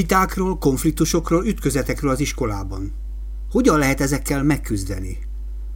[0.00, 2.92] Vitákról, konfliktusokról, ütközetekről az iskolában.
[3.50, 5.18] Hogyan lehet ezekkel megküzdeni?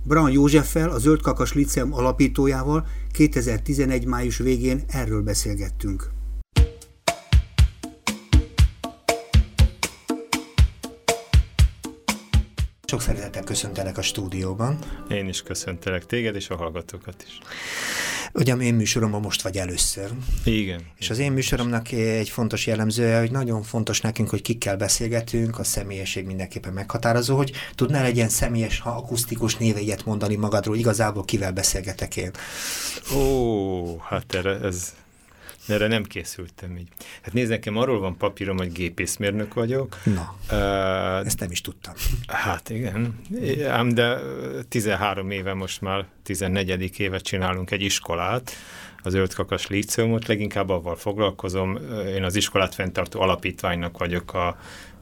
[0.02, 4.06] Bran Józseffel, a Zöld Kakas Liceum alapítójával 2011.
[4.06, 6.10] május végén erről beszélgettünk.
[12.86, 14.78] Sok szeretettel köszöntelek a stúdióban.
[15.08, 17.38] Én is köszöntelek téged és a hallgatókat is.
[18.36, 20.10] Ugye a én műsoromban most vagy először.
[20.44, 20.80] Igen.
[20.98, 25.64] És az én műsoromnak egy fontos jellemzője, hogy nagyon fontos nekünk, hogy kikkel beszélgetünk, a
[25.64, 31.52] személyesség mindenképpen meghatározó, hogy tudnál egy ilyen személyes, ha akusztikus névegyet mondani magadról, igazából kivel
[31.52, 32.30] beszélgetek én?
[33.16, 34.94] Ó, hát erre ez
[35.66, 36.88] de erre nem készültem így.
[37.22, 39.98] Hát nézd, nekem arról van papírom, hogy gépészmérnök vagyok.
[40.04, 41.94] Na, uh, ezt nem is tudtam.
[42.26, 43.20] Hát igen,
[43.68, 44.18] ám de
[44.68, 46.98] 13 éve most már 14.
[46.98, 48.52] évet csinálunk egy iskolát,
[49.02, 51.78] az Zöldkakas Líceumot, leginkább avval foglalkozom.
[52.06, 54.58] Én az iskolát fenntartó alapítványnak vagyok a,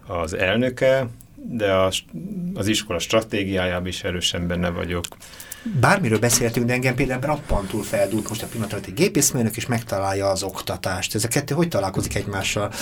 [0.07, 1.91] az elnöke, de a,
[2.55, 5.05] az iskola stratégiájában is erősen benne vagyok
[5.63, 10.43] bármiről beszéltünk, de engem például rappantul feldúlt most a pillanat egy gépészmérnök, és megtalálja az
[10.43, 11.15] oktatást.
[11.15, 12.73] Ez a kettő hogy találkozik egymással?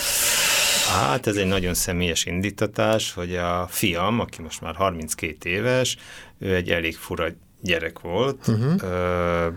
[0.88, 5.96] Hát ez egy nagyon személyes indítatás, hogy a fiam, aki most már 32 éves,
[6.38, 7.26] ő egy elég fura
[7.60, 8.82] gyerek volt, uh-huh.
[8.82, 9.48] ö,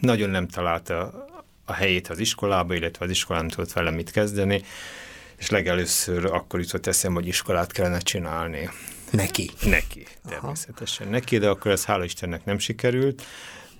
[0.00, 1.26] nagyon nem találta
[1.64, 4.62] a helyét az iskolába, illetve az iskolán tudott vele mit kezdeni,
[5.36, 8.70] és legelőször akkor jutott eszem, hogy iskolát kellene csinálni.
[9.10, 9.50] Neki?
[9.64, 11.16] Neki, természetesen Aha.
[11.16, 13.22] neki, de akkor ez hála Istennek nem sikerült,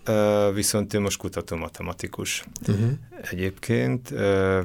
[0.08, 2.90] uh, viszont ő most kutató matematikus uh-huh.
[3.30, 4.60] egyébként, uh,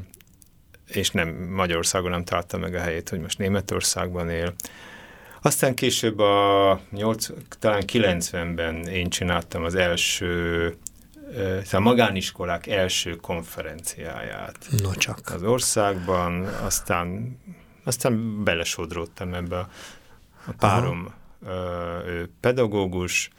[0.88, 4.54] és nem Magyarországon nem találta meg a helyét, hogy most Németországban él.
[5.42, 7.28] Aztán később a 8,
[7.60, 10.78] talán 90-ben én csináltam az első
[11.72, 14.68] a magániskolák első konferenciáját.
[14.82, 15.20] No csak.
[15.34, 17.38] Az országban, aztán,
[17.84, 19.70] aztán belesodródtam ebbe a
[20.58, 21.14] párom
[22.06, 23.30] ő pedagógus.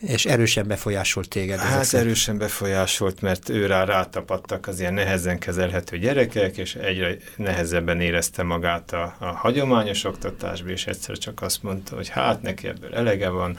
[0.00, 1.58] És erősen befolyásolt téged?
[1.58, 7.16] Hát ezek erősen befolyásolt, mert ő rá rátapadtak az ilyen nehezen kezelhető gyerekek, és egyre
[7.36, 12.68] nehezebben érezte magát a, a hagyományos oktatásban, és egyszer csak azt mondta, hogy hát neki
[12.68, 13.58] ebből elege van,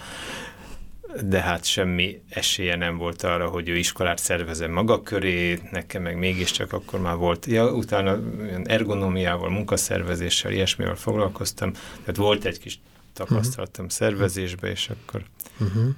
[1.24, 6.18] de hát semmi esélye nem volt arra, hogy ő iskolát szervezem maga köré, nekem meg
[6.18, 8.20] mégiscsak akkor már volt, ja, utána
[8.64, 12.80] ergonomiával, munkaszervezéssel, ilyesmivel foglalkoztam, tehát volt egy kis
[13.14, 14.00] tapasztalatom uh-huh.
[14.00, 15.24] szervezésbe, és akkor
[15.60, 15.90] Uh-huh.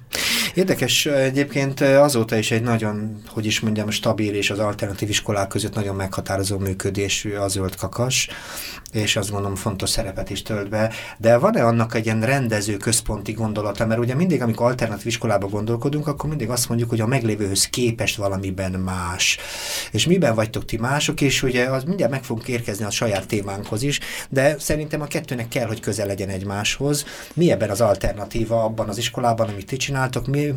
[0.54, 5.74] Érdekes egyébként azóta is egy nagyon, hogy is mondjam, stabil és az alternatív iskolák között
[5.74, 8.28] nagyon meghatározó működésű a zöld kakas,
[8.94, 13.32] és azt gondolom fontos szerepet is tölt be, de van-e annak egy ilyen rendező központi
[13.32, 17.64] gondolata, mert ugye mindig, amikor alternatív iskolába gondolkodunk, akkor mindig azt mondjuk, hogy a meglévőhöz
[17.64, 19.38] képest valamiben más.
[19.90, 23.82] És miben vagytok ti mások, és ugye az mindjárt meg fogunk érkezni a saját témánkhoz
[23.82, 27.04] is, de szerintem a kettőnek kell, hogy közel legyen egymáshoz.
[27.34, 30.54] Mi ebben az alternatíva abban az iskolában, amit ti csináltok, mi,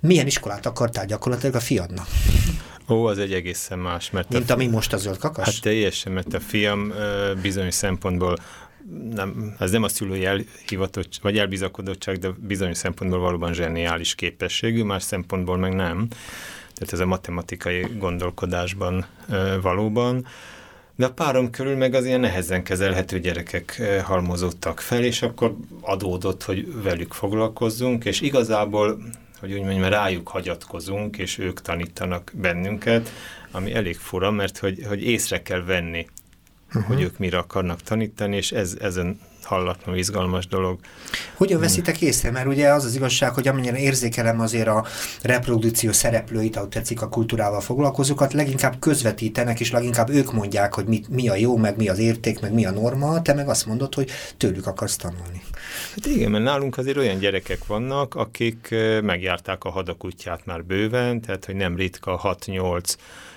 [0.00, 2.06] milyen iskolát akartál gyakorlatilag a fiadnak?
[2.90, 4.10] Ó, az egy egészen más.
[4.10, 5.44] Mert Mint a, ami most a zöld kakas?
[5.44, 6.92] Hát teljesen, mert a fiam
[7.42, 8.36] bizonyos szempontból
[9.14, 15.02] nem, ez nem a szülői elhivatott, vagy elbizakodottság, de bizonyos szempontból valóban zseniális képességű, más
[15.02, 16.08] szempontból meg nem.
[16.74, 19.06] Tehát ez a matematikai gondolkodásban
[19.62, 20.26] valóban.
[20.96, 26.42] De a párom körül meg az ilyen nehezen kezelhető gyerekek halmozottak fel, és akkor adódott,
[26.42, 29.02] hogy velük foglalkozzunk, és igazából,
[29.40, 33.10] hogy úgy mondjam, rájuk hagyatkozunk, és ők tanítanak bennünket,
[33.50, 36.06] ami elég fura, mert hogy, hogy észre kell venni,
[36.68, 36.84] uh-huh.
[36.84, 40.78] hogy ők mire akarnak tanítani, és ez, ezen hallatlanul izgalmas dolog.
[41.34, 42.30] Hogyan veszitek észre?
[42.30, 44.86] Mert ugye az az igazság, hogy amennyire érzékelem azért a
[45.22, 51.02] reprodukció szereplőit, ahogy tetszik a kultúrával foglalkozókat, leginkább közvetítenek, és leginkább ők mondják, hogy mi,
[51.08, 53.94] mi a jó, meg mi az érték, meg mi a norma, te meg azt mondod,
[53.94, 55.42] hogy tőlük akarsz tanulni.
[55.94, 61.44] Hát igen, mert nálunk azért olyan gyerekek vannak, akik megjárták a hadakutyát már bőven, tehát
[61.44, 62.94] hogy nem ritka 6-8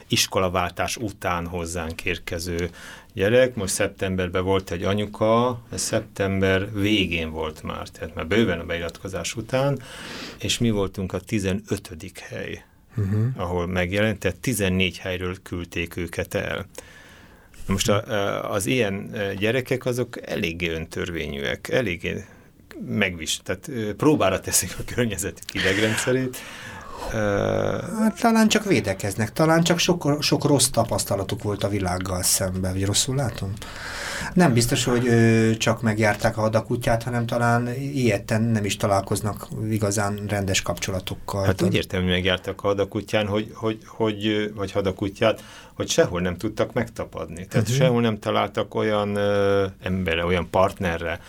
[0.08, 2.70] iskolaváltás után hozzánk érkező
[3.14, 3.56] gyerek.
[3.56, 9.36] Most szeptemberben volt egy anyuka, ez szeptember végén volt már, tehát már bőven a beiratkozás
[9.36, 9.80] után,
[10.40, 11.92] és mi voltunk a 15.
[12.22, 12.64] hely,
[12.98, 13.26] uh-huh.
[13.36, 16.66] ahol megjelent, tehát 14 helyről küldték őket el.
[17.68, 22.26] Most a, az ilyen gyerekek azok eléggé öntörvényűek, eléggé
[22.88, 26.38] megvis, tehát próbára teszik a környezetük idegrendszerét,
[28.00, 32.86] Hát, talán csak védekeznek, talán csak sok, sok rossz tapasztalatuk volt a világgal szemben, vagy
[32.86, 33.54] rosszul látom?
[34.34, 40.26] Nem biztos, hogy ö, csak megjárták a hadakutyát, hanem talán ilyetten nem is találkoznak igazán
[40.28, 41.46] rendes kapcsolatokkal.
[41.46, 46.38] Hát úgy értem, hogy megjártak a hadakutyán, hogy, hogy, hogy, vagy hadakutyát, hogy sehol nem
[46.38, 47.48] tudtak megtapadni.
[47.48, 47.86] Tehát uh-huh.
[47.86, 51.20] sehol nem találtak olyan ö, emberre, olyan partnerre,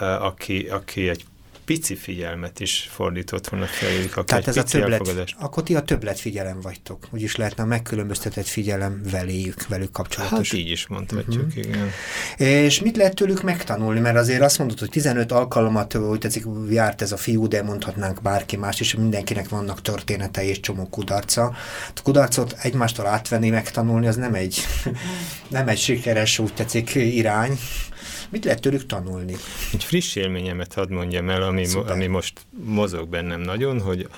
[0.00, 1.24] ö, aki, aki egy
[1.64, 4.24] pici figyelmet is fordított volna feléjük.
[4.24, 7.06] Tehát ez a többlet, akkor ti a többlet figyelem vagytok.
[7.10, 10.50] Úgyis lehetne a megkülönböztetett figyelem veléjük, velük kapcsolatos.
[10.50, 11.64] Hát így is mondhatjuk, uh-huh.
[11.64, 11.90] igen.
[12.36, 14.00] És mit lehet tőlük megtanulni?
[14.00, 18.22] Mert azért azt mondod, hogy 15 alkalmat, hogy tetszik, járt ez a fiú, de mondhatnánk
[18.22, 21.54] bárki más, és mindenkinek vannak történetei és csomó kudarca.
[21.94, 24.66] A kudarcot egymástól átvenni, megtanulni, az nem egy,
[25.48, 27.58] nem egy sikeres, úgy tetszik, irány.
[28.32, 29.34] Mit lehet tőlük tanulni?
[29.72, 34.08] Egy friss élményemet hadd mondjam el, ami, ami most mozog bennem nagyon, hogy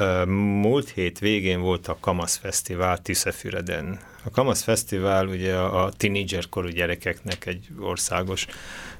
[0.00, 4.00] uh, múlt hét végén volt a Kamasz Fesztivál Tiszefüreden.
[4.24, 8.46] A Kamasz Fesztivál ugye a, a tínédzserkorú gyerekeknek egy országos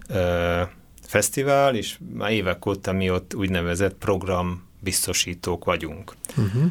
[0.09, 0.61] uh,
[1.07, 6.15] fesztivál, és már évek óta mi ott úgynevezett program biztosítók vagyunk.
[6.37, 6.65] Uh-huh.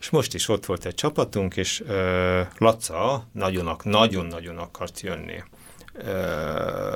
[0.00, 5.42] És most is ott volt egy csapatunk, és uh, Laca nagyon-nagyon akart jönni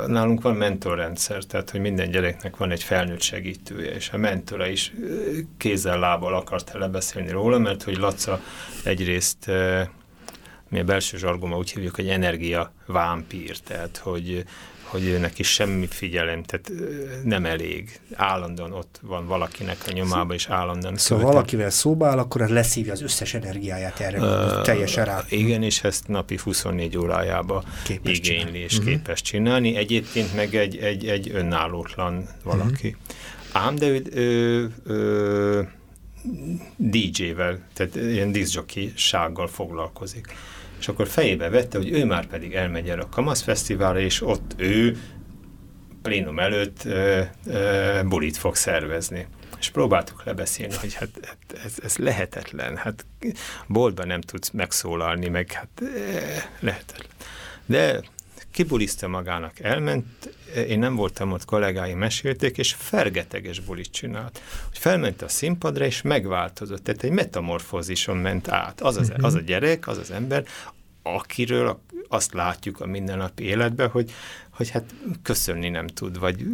[0.06, 4.92] nálunk van mentorrendszer, tehát hogy minden gyereknek van egy felnőtt segítője, és a mentora is
[5.56, 8.40] kézzel, lábbal akart lebeszélni róla, mert hogy Laca
[8.84, 9.50] egyrészt
[10.68, 14.44] mi a belső zsargoma úgy hívjuk, hogy energia vámpír, tehát hogy
[14.88, 16.70] hogy őnek is semmi figyelem, tehát
[17.24, 18.00] nem elég.
[18.14, 21.40] Állandóan ott van valakinek a nyomában, és állandóan Szóval követel.
[21.40, 25.24] valakivel szóba áll, akkor leszívja az összes energiáját erre, uh, teljesen rá.
[25.28, 28.58] Igen, és ezt napi 24 órájába képes igényli csinálni.
[28.58, 28.92] és uh-huh.
[28.92, 29.76] képes csinálni.
[29.76, 32.88] Egyébként meg egy, egy, egy önállótlan valaki.
[32.88, 33.64] Uh-huh.
[33.64, 35.68] Ám, de ő, ő, ő
[36.76, 40.34] DJ-vel, tehát ilyen diszjokisággal foglalkozik
[40.78, 44.54] és akkor fejébe vette, hogy ő már pedig elmegy el a Kamasz Fesztiválra, és ott
[44.56, 44.98] ő
[46.02, 49.26] plénum előtt ö, ö, bulit fog szervezni.
[49.58, 53.06] És próbáltuk lebeszélni, hogy hát, hát ez, ez lehetetlen, hát
[53.66, 55.82] boltban nem tudsz megszólalni, meg hát
[56.60, 57.10] lehetetlen.
[57.66, 58.00] De
[58.50, 60.36] kibuliszta magának, elment,
[60.68, 64.40] én nem voltam ott, kollégáim mesélték, és fergeteges bulit csinált.
[64.68, 68.80] Hogy felment a színpadra, és megváltozott, tehát egy metamorfózison ment át.
[68.80, 70.44] Az, az, az a gyerek, az az ember,
[71.02, 74.12] akiről azt látjuk a mindennapi életben, hogy,
[74.50, 76.46] hogy hát köszönni nem tud, vagy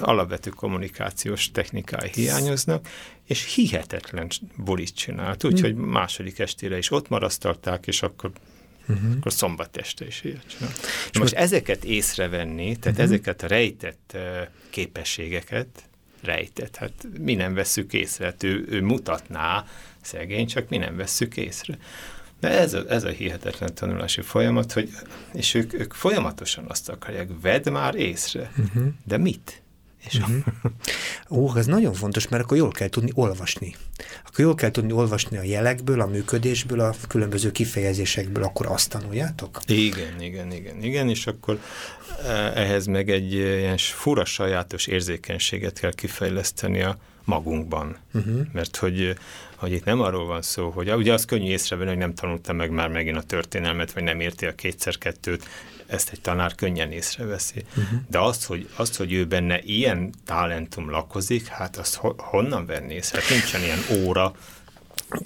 [0.00, 2.88] alapvető kommunikációs technikái hiányoznak,
[3.24, 5.88] és hihetetlen bulit csinált, úgyhogy hmm.
[5.88, 8.30] második estére is ott marasztalták, és akkor
[8.88, 9.10] uh-huh.
[9.16, 10.72] akkor szombat este is ilyet csinál.
[10.72, 13.12] most, most ezeket észrevenni, tehát uh-huh.
[13.12, 14.20] ezeket a rejtett uh,
[14.70, 15.68] képességeket,
[16.22, 19.66] rejtett, hát mi nem vesszük észre, hát ő, ő mutatná
[20.00, 21.78] szegény, csak mi nem vesszük észre.
[22.40, 24.90] De ez a, ez a hihetetlen tanulási folyamat, hogy,
[25.32, 28.86] és ők, ők folyamatosan azt akarják, vedd már észre, uh-huh.
[29.04, 29.62] de mit?
[30.06, 30.36] És uh-huh.
[31.30, 33.74] Ó, ez nagyon fontos, mert akkor jól kell tudni olvasni.
[34.26, 39.60] Akkor jól kell tudni olvasni a jelekből, a működésből, a különböző kifejezésekből, akkor azt tanuljátok?
[39.66, 41.60] Igen, igen, igen, igen, és akkor
[42.24, 47.96] e, ehhez meg egy ilyen fura sajátos érzékenységet kell kifejleszteni a magunkban.
[48.14, 48.46] Uh-huh.
[48.52, 49.16] Mert hogy,
[49.54, 52.70] hogy itt nem arról van szó, hogy ugye az könnyű észrevenni, hogy nem tanultam meg
[52.70, 55.48] már megint a történelmet, vagy nem érti a kétszer-kettőt,
[55.86, 57.64] ezt egy tanár könnyen észreveszi.
[57.68, 58.00] Uh-huh.
[58.08, 62.94] De azt hogy, azt, hogy ő benne ilyen talentum lakozik, hát azt ho, honnan venni
[62.94, 63.20] észre?
[63.20, 64.34] Hát nincsen ilyen óra,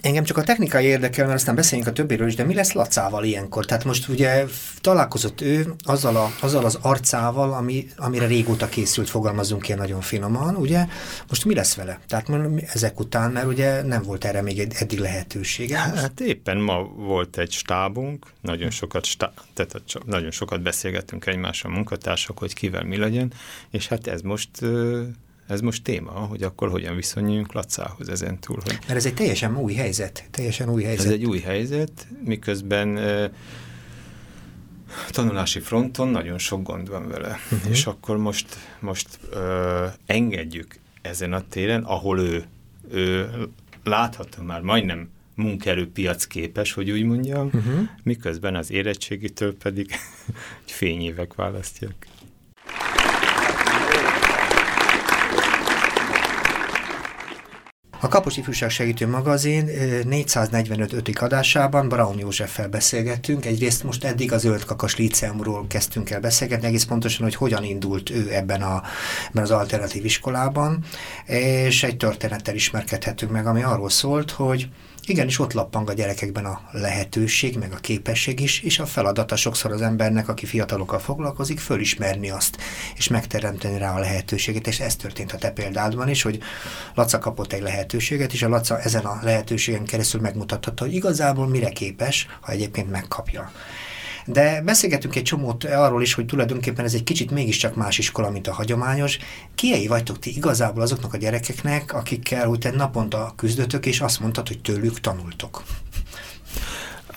[0.00, 3.24] Engem csak a technikai érdekel, mert aztán beszéljünk a többiről is, de mi lesz Lacával
[3.24, 3.64] ilyenkor?
[3.64, 4.44] Tehát most ugye
[4.80, 10.56] találkozott ő azzal, a, azzal az arcával, ami, amire régóta készült, fogalmazunk ilyen nagyon finoman,
[10.56, 10.86] ugye?
[11.28, 12.00] Most mi lesz vele?
[12.08, 12.28] Tehát
[12.72, 15.78] ezek után, mert ugye nem volt erre még eddig lehetősége.
[15.78, 22.38] Hát éppen ma volt egy stábunk, nagyon sokat, stá, tehát nagyon sokat beszélgettünk egymással munkatársak,
[22.38, 23.32] hogy kivel mi legyen,
[23.70, 24.50] és hát ez most
[25.50, 28.58] ez most téma, hogy akkor hogyan viszonyuljunk Lacához ezen túl.
[28.64, 30.28] Hogy Mert ez egy teljesen új helyzet.
[30.30, 31.06] Teljesen új helyzet.
[31.06, 33.32] Ez egy új helyzet, miközben e,
[35.10, 37.38] tanulási fronton nagyon sok gond van vele.
[37.52, 37.70] Uh-huh.
[37.70, 39.38] És akkor most, most e,
[40.06, 42.44] engedjük ezen a téren, ahol ő,
[42.90, 43.28] ő
[43.84, 47.88] látható már majdnem munkerőpiac képes, hogy úgy mondjam, uh-huh.
[48.02, 49.90] miközben az érettségitől pedig
[50.64, 52.06] fényévek választják.
[58.02, 59.70] A Kapos Ifjúság Segítő Magazin
[60.04, 60.92] 445.
[60.92, 63.46] ötik adásában Braun Józseffel beszélgettünk.
[63.46, 68.10] Egyrészt most eddig az Zöld Kakas Líceumról kezdtünk el beszélgetni, egész pontosan, hogy hogyan indult
[68.10, 68.82] ő ebben, a,
[69.28, 70.84] ebben az alternatív iskolában,
[71.26, 74.68] és egy történettel ismerkedhetünk meg, ami arról szólt, hogy
[75.06, 79.72] igenis ott lappang a gyerekekben a lehetőség, meg a képesség is, és a feladata sokszor
[79.72, 82.56] az embernek, aki fiatalokkal foglalkozik, fölismerni azt,
[82.96, 86.38] és megteremteni rá a lehetőséget, és ez történt a te példádban is, hogy
[86.94, 91.68] Laca kapott egy lehetőséget, és a Laca ezen a lehetőségen keresztül megmutathatta, hogy igazából mire
[91.68, 93.52] képes, ha egyébként megkapja.
[94.26, 98.46] De beszélgetünk egy csomót arról is, hogy tulajdonképpen ez egy kicsit mégiscsak más iskola, mint
[98.46, 99.18] a hagyományos.
[99.54, 104.60] Kiei vagytok ti igazából azoknak a gyerekeknek, akikkel te naponta küzdötök, és azt mondtad, hogy
[104.60, 105.62] tőlük tanultok?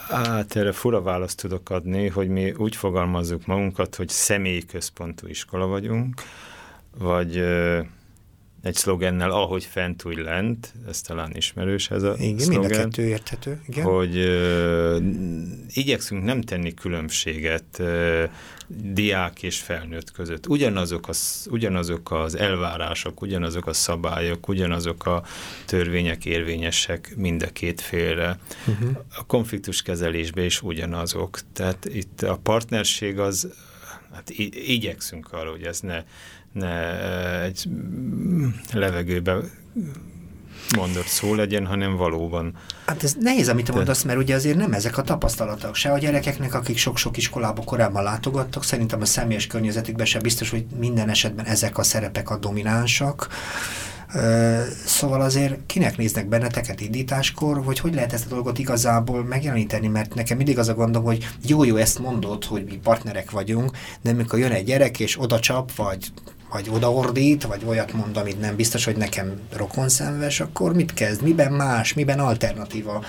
[0.10, 6.22] Hát erre fura választ tudok adni, hogy mi úgy fogalmazzuk magunkat, hogy személyközpontú iskola vagyunk,
[6.98, 7.44] vagy
[8.64, 12.76] egy szlogennel, ahogy fent, úgy lent, ez talán ismerős ez a igen, szlogen, mind a
[12.76, 13.86] kettő érthető, igen.
[13.86, 14.98] hogy ö,
[15.74, 18.24] igyekszünk nem tenni különbséget ö,
[18.68, 20.48] diák és felnőtt között.
[20.48, 25.24] Ugyanazok az, ugyanazok az elvárások, ugyanazok a szabályok, ugyanazok a
[25.66, 28.40] törvények érvényesek mind a két félre.
[28.68, 28.98] Uh-huh.
[29.18, 31.40] A konfliktus kezelésben is ugyanazok.
[31.54, 33.54] Tehát itt a partnerség az,
[34.14, 34.30] hát
[34.68, 36.04] igyekszünk arra, hogy ez ne
[37.44, 37.70] egy
[38.72, 39.38] levegőbe
[40.76, 42.54] mondott szó legyen, hanem valóban.
[42.86, 45.76] Hát ez nehéz, amit te mondasz, mert ugye azért nem ezek a tapasztalatok.
[45.76, 50.66] Se a gyerekeknek, akik sok-sok iskolába korábban látogattak, szerintem a személyes környezetükben sem biztos, hogy
[50.80, 53.28] minden esetben ezek a szerepek a dominánsak.
[54.86, 60.16] Szóval azért kinek néznek benneteket indításkor, hogy hogy lehet ezt a dolgot igazából megjeleníteni, mert
[60.16, 64.40] nekem mindig az a gondom, hogy jó-jó ezt mondod, hogy mi partnerek vagyunk, de amikor
[64.40, 66.12] jön egy gyerek és oda csap, vagy
[66.54, 71.22] vagy odaordít, vagy olyat mond, amit nem biztos, hogy nekem rokonszenves, akkor mit kezd?
[71.22, 71.94] Miben más?
[71.94, 73.04] Miben alternatíva?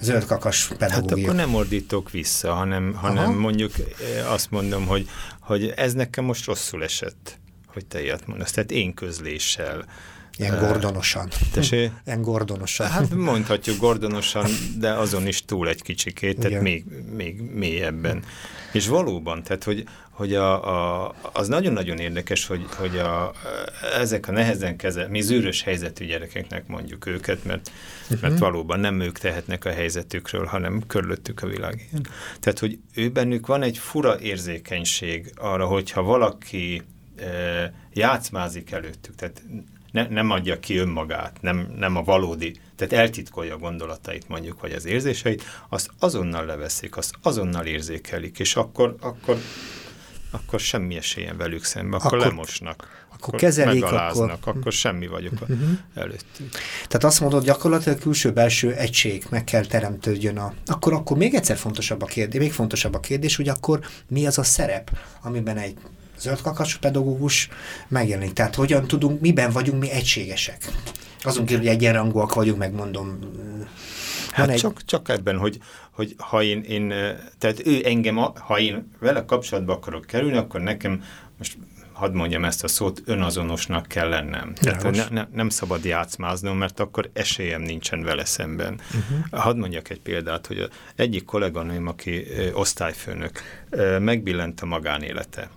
[0.00, 1.16] zöldkakas pedagógia.
[1.16, 5.08] Hát akkor nem ordítok vissza, hanem, hanem mondjuk eh, azt mondom, hogy,
[5.40, 8.50] hogy ez nekem most rosszul esett, hogy te ilyet mondasz.
[8.50, 9.84] Tehát én közléssel.
[10.38, 11.28] Ilyen gordonosan.
[11.52, 11.92] Tessék?
[12.06, 12.86] Ilyen gordonosan.
[12.86, 18.24] Hát mondhatjuk gordonosan, de azon is túl egy kicsikét, tehát még, még mélyebben.
[18.72, 23.32] És valóban, tehát hogy, hogy a, a, az nagyon-nagyon érdekes, hogy, hogy a,
[23.98, 27.70] ezek a nehezen kezel, mi zűrös helyzetű gyerekeknek mondjuk őket, mert,
[28.02, 28.20] uh-huh.
[28.20, 31.88] mert valóban nem ők tehetnek a helyzetükről, hanem körülöttük a világ.
[32.40, 36.82] Tehát, hogy ő bennük van egy fura érzékenység arra, hogyha valaki
[37.92, 39.42] játszmázik előttük, tehát
[39.92, 44.72] ne, nem adja ki önmagát, nem, nem a valódi, tehát eltitkolja a gondolatait mondjuk, vagy
[44.72, 49.38] az érzéseit, azt azonnal leveszik, azt azonnal érzékelik, és akkor, akkor
[50.34, 53.06] akkor semmi esélyen velük szembe, akkor, akkor lemosnak.
[53.14, 54.56] Akkor, kezelik, megaláznak, akkor...
[54.56, 55.58] akkor semmi vagyok uh-huh.
[55.94, 56.50] előttük.
[56.88, 60.54] Tehát azt mondod, gyakorlatilag külső-belső egység meg kell teremtődjön a...
[60.66, 64.38] Akkor, akkor még egyszer fontosabb a kérdés, még fontosabb a kérdés, hogy akkor mi az
[64.38, 65.76] a szerep, amiben egy
[66.18, 67.48] zöldkakas pedagógus
[67.88, 68.32] megjelenik.
[68.32, 70.68] Tehát hogyan tudunk, miben vagyunk mi egységesek?
[71.22, 73.18] Azon kívül, hogy egyenrangúak vagyunk, megmondom.
[74.30, 74.58] Hát egy...
[74.58, 75.58] csak, csak ebben, hogy,
[75.90, 76.88] hogy ha én, én,
[77.38, 81.02] tehát ő engem, ha én vele kapcsolatba akarok kerülni, akkor nekem
[81.38, 81.56] most
[81.92, 84.54] hadd mondjam ezt a szót, önazonosnak kell lennem.
[84.54, 88.80] Tehát ne, ne, nem szabad játszmáznom, mert akkor esélyem nincsen vele szemben.
[88.86, 89.42] Uh-huh.
[89.42, 93.40] Hadd mondjak egy példát, hogy egyik kolléganőm, aki osztályfőnök,
[93.98, 95.50] megbillent a magánélete.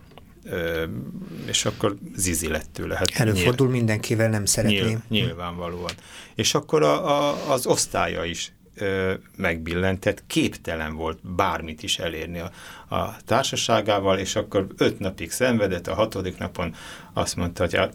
[1.45, 2.95] És akkor zizi lett tőle.
[2.95, 4.85] Hát Előfordul nyilv, mindenkivel, nem szeretném.
[4.85, 5.91] Nyilv, nyilvánvalóan.
[6.35, 12.51] És akkor a, a, az osztálya is ö, megbillentett, képtelen volt bármit is elérni a,
[12.95, 16.75] a társaságával, és akkor öt napig szenvedett, a hatodik napon
[17.13, 17.89] azt mondta, hogy a,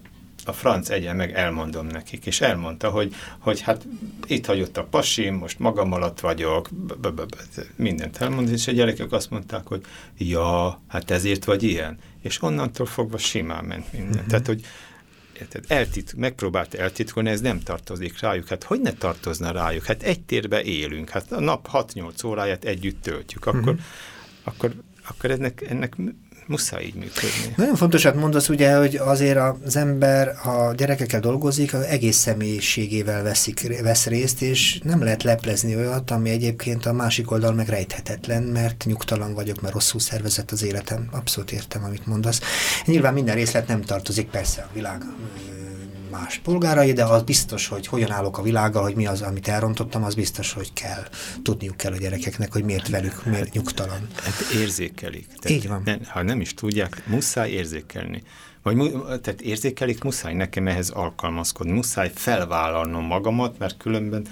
[0.45, 3.87] a franc egyen meg, elmondom nekik, és elmondta, hogy, hogy hát
[4.27, 6.69] itt hagyott a pasim, most magam alatt vagyok,
[7.77, 9.81] mindent elmondott, és a gyerekek azt mondták, hogy
[10.19, 11.99] ja, hát ezért vagy ilyen.
[12.23, 14.11] És onnantól fogva simán ment minden.
[14.11, 14.27] Uh-huh.
[14.27, 14.65] Tehát, hogy
[15.41, 15.65] Érted?
[15.69, 18.49] Eltit, megpróbált eltitkolni, ez nem tartozik rájuk.
[18.49, 19.85] Hát hogy ne tartozna rájuk?
[19.85, 23.79] Hát egy térbe élünk, hát a nap 6-8 óráját együtt töltjük, akkor, uh-huh.
[24.43, 24.75] akkor,
[25.09, 25.97] akkor ennek, ennek
[26.51, 27.55] muszáj így működni.
[27.57, 33.83] Nagyon fontosat mondasz ugye, hogy azért az ember, ha gyerekekkel dolgozik, az egész személyiségével veszik,
[33.83, 38.85] vesz részt, és nem lehet leplezni olyat, ami egyébként a másik oldal meg rejthetetlen, mert
[38.85, 41.09] nyugtalan vagyok, mert rosszul szervezett az életem.
[41.11, 42.41] Abszolút értem, amit mondasz.
[42.85, 45.03] Nyilván minden részlet nem tartozik persze a világ
[46.11, 50.05] más polgárai, de az biztos, hogy hogyan állok a világgal, hogy mi az, amit elrontottam,
[50.05, 51.03] az biztos, hogy kell.
[51.43, 54.09] Tudniuk kell a gyerekeknek, hogy miért velük, miért nyugtalan.
[54.15, 55.27] Hát érzékelik.
[55.27, 55.83] Tehát Így van.
[55.85, 58.23] Ne, ha nem is tudják, muszáj érzékelni.
[58.63, 64.27] Vagy tehát érzékelik, muszáj nekem ehhez alkalmazkodni, muszáj felvállalnom magamat, mert különben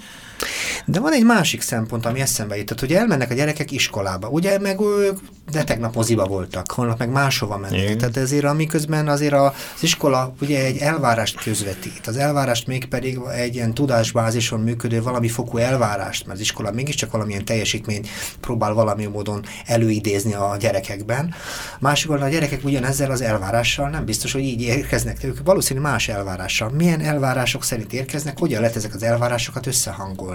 [0.85, 4.81] de van egy másik szempont, ami eszembe jutott, hogy elmennek a gyerekek iskolába, ugye, meg
[4.81, 5.19] ők
[5.51, 7.81] de tegnap moziba voltak, holnap meg máshova mennek.
[7.81, 7.97] Igen.
[7.97, 12.07] Tehát ezért amiközben azért az iskola ugye egy elvárást közvetít.
[12.07, 17.11] Az elvárást még pedig egy ilyen tudásbázison működő valami fokú elvárást, mert az iskola mégiscsak
[17.11, 18.07] valamilyen teljesítményt
[18.39, 21.33] próbál valami módon előidézni a gyerekekben.
[21.79, 26.69] Másikon a gyerekek ugyanezzel az elvárással nem biztos, hogy így érkeznek, ők valószínűleg más elvárással.
[26.69, 30.28] Milyen elvárások szerint érkeznek, hogyan lehet ezek az elvárásokat összehangolni?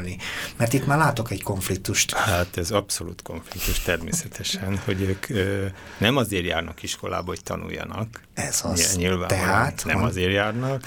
[0.57, 2.13] Mert itt már látok egy konfliktust.
[2.13, 5.67] Hát ez abszolút konfliktus természetesen, hogy ők ö,
[5.99, 8.21] nem azért járnak iskolába, hogy tanuljanak.
[8.35, 8.97] Ez az.
[8.97, 10.09] Nyilván Tehát, nem van...
[10.09, 10.83] azért járnak.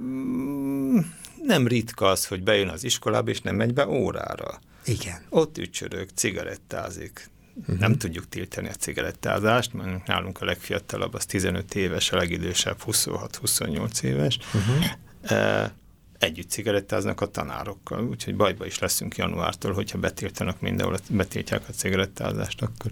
[0.00, 0.98] Mm,
[1.42, 4.60] nem ritka az, hogy bejön az iskolába, és nem megy be órára.
[4.84, 5.26] Igen.
[5.28, 7.30] Ott ücsörök, cigarettázik.
[7.60, 7.78] Uh-huh.
[7.78, 14.02] Nem tudjuk tiltani a cigarettázást, mert nálunk a legfiatalabb az 15 éves, a legidősebb 26-28
[14.02, 14.38] éves.
[14.54, 15.70] Uh-huh
[16.18, 22.62] együtt cigarettáznak a tanárokkal, úgyhogy bajba is leszünk januártól, hogyha betiltanak mindenhol, betiltják a cigarettázást,
[22.62, 22.90] akkor...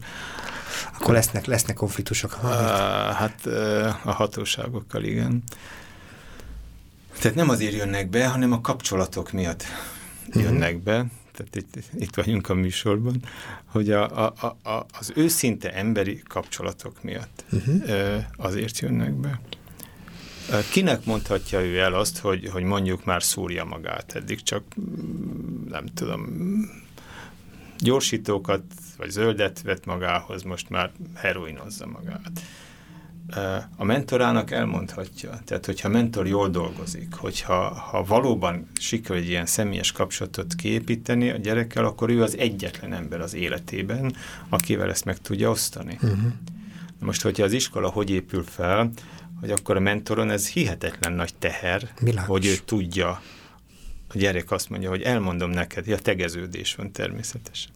[0.95, 2.39] Akkor lesznek, lesznek konfliktusok?
[2.43, 2.51] Uh,
[3.13, 5.43] hát uh, a hatóságokkal, igen.
[7.19, 9.65] Tehát nem azért jönnek be, hanem a kapcsolatok miatt
[10.27, 10.41] mhm.
[10.41, 13.23] jönnek be, tehát itt, itt vagyunk a műsorban,
[13.65, 18.25] hogy a, a, a, az őszinte emberi kapcsolatok miatt uh-huh.
[18.37, 19.41] azért jönnek be.
[20.71, 24.15] Kinek mondhatja ő el azt, hogy, hogy mondjuk már szúrja magát?
[24.15, 26.29] Eddig csak mm, nem tudom,
[27.79, 28.63] gyorsítókat
[28.97, 32.41] vagy zöldet vett magához, most már heroinozza magát.
[33.77, 39.47] A mentorának elmondhatja, tehát hogyha a mentor jól dolgozik, hogyha ha valóban sikerül egy ilyen
[39.47, 44.15] személyes kapcsolatot kiépíteni a gyerekkel, akkor ő az egyetlen ember az életében,
[44.49, 45.99] akivel ezt meg tudja osztani.
[46.03, 46.19] Uh-huh.
[46.99, 48.91] Most, hogyha az iskola hogy épül fel,
[49.45, 52.29] hogy akkor a mentoron ez hihetetlen nagy teher, Világos.
[52.29, 53.23] hogy ő tudja,
[54.09, 57.71] a gyerek azt mondja, hogy elmondom neked, ja, tegeződés van természetesen.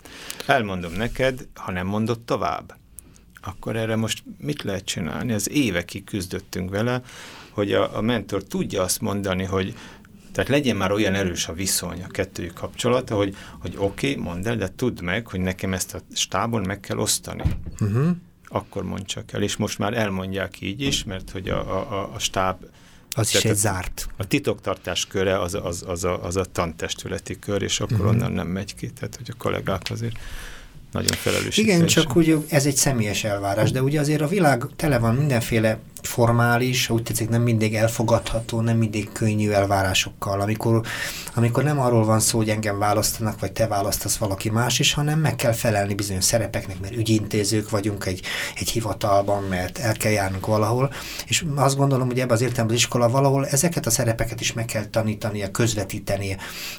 [0.47, 2.77] Elmondom neked, ha nem mondod tovább,
[3.43, 5.33] akkor erre most mit lehet csinálni?
[5.33, 7.03] Az évekig küzdöttünk vele,
[7.51, 9.75] hogy a, a mentor tudja azt mondani, hogy
[10.33, 14.49] tehát legyen már olyan erős a viszony, a kettőjük kapcsolata, hogy, hogy oké, okay, mondd
[14.49, 17.45] el, de tudd meg, hogy nekem ezt a stábon meg kell osztani.
[17.81, 18.17] Uh-huh
[18.49, 22.19] akkor mond csak el, és most már elmondják így is, mert hogy a, a, a
[22.19, 22.65] stáb
[23.11, 24.09] az is egy zárt.
[24.17, 28.11] A titoktartás köre az, az, az, a, az a tantestületi kör, és akkor uh-huh.
[28.11, 30.19] onnan nem megy ki, tehát hogy a kollégák azért
[30.93, 31.57] nagyon felelős.
[31.57, 35.79] Igen, csak ugye ez egy személyes elvárás, de ugye azért a világ tele van mindenféle
[36.03, 40.81] formális, úgy tetszik nem mindig elfogadható, nem mindig könnyű elvárásokkal, amikor,
[41.35, 45.19] amikor nem arról van szó, hogy engem választanak, vagy te választasz valaki más is, hanem
[45.19, 48.21] meg kell felelni bizonyos szerepeknek, mert ügyintézők vagyunk egy,
[48.55, 50.93] egy hivatalban, mert el kell járnunk valahol,
[51.27, 54.65] és azt gondolom, hogy ebben az értelemben az iskola valahol ezeket a szerepeket is meg
[54.65, 56.37] kell tanítania, közvetíteni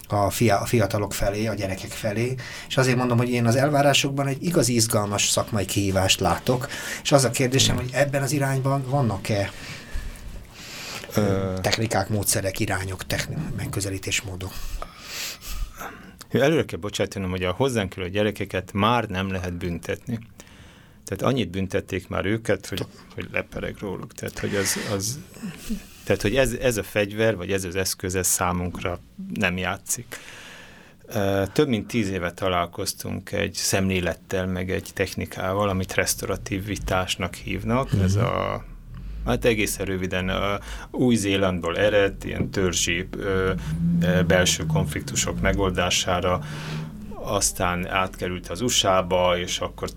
[0.08, 2.36] a, fia, a fiatalok felé, a gyerekek felé,
[2.68, 3.56] és azért mondom, hogy én az
[4.04, 6.68] elvárásokban egy igazi izgalmas szakmai kihívást látok,
[7.04, 9.52] és az a kérdésem, hogy ebben az irányban vannak vannak-e
[11.62, 14.52] technikák, módszerek, irányok, techni- megközelítésmódok?
[16.32, 20.20] Előre kell bocsátanom, hogy a hozzánk a gyerekeket már nem lehet büntetni.
[21.06, 22.86] Tehát annyit büntették már őket, hogy,
[23.16, 24.14] hogy lepereg róluk.
[24.14, 25.20] Tehát, hogy, az, az,
[26.04, 29.00] tehát, hogy ez, ez a fegyver, vagy ez az eszköz, ez számunkra
[29.34, 30.18] nem játszik.
[31.54, 37.96] Több mint tíz éve találkoztunk egy szemlélettel, meg egy technikával, amit restaurativitásnak hívnak.
[37.96, 38.04] Mm-hmm.
[38.04, 38.26] Ez mhm.
[38.26, 38.64] a
[39.26, 40.32] Hát egészen röviden
[40.92, 43.52] Új-Zélandból ered, ilyen törzsi ö,
[44.28, 46.42] belső konfliktusok megoldására,
[47.14, 49.90] aztán átkerült az USA-ba, és akkor,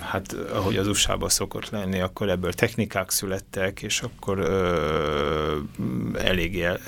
[0.00, 5.58] hát ahogy az USA-ba szokott lenni, akkor ebből technikák születtek, és akkor ö,
[6.18, 6.78] elég, el,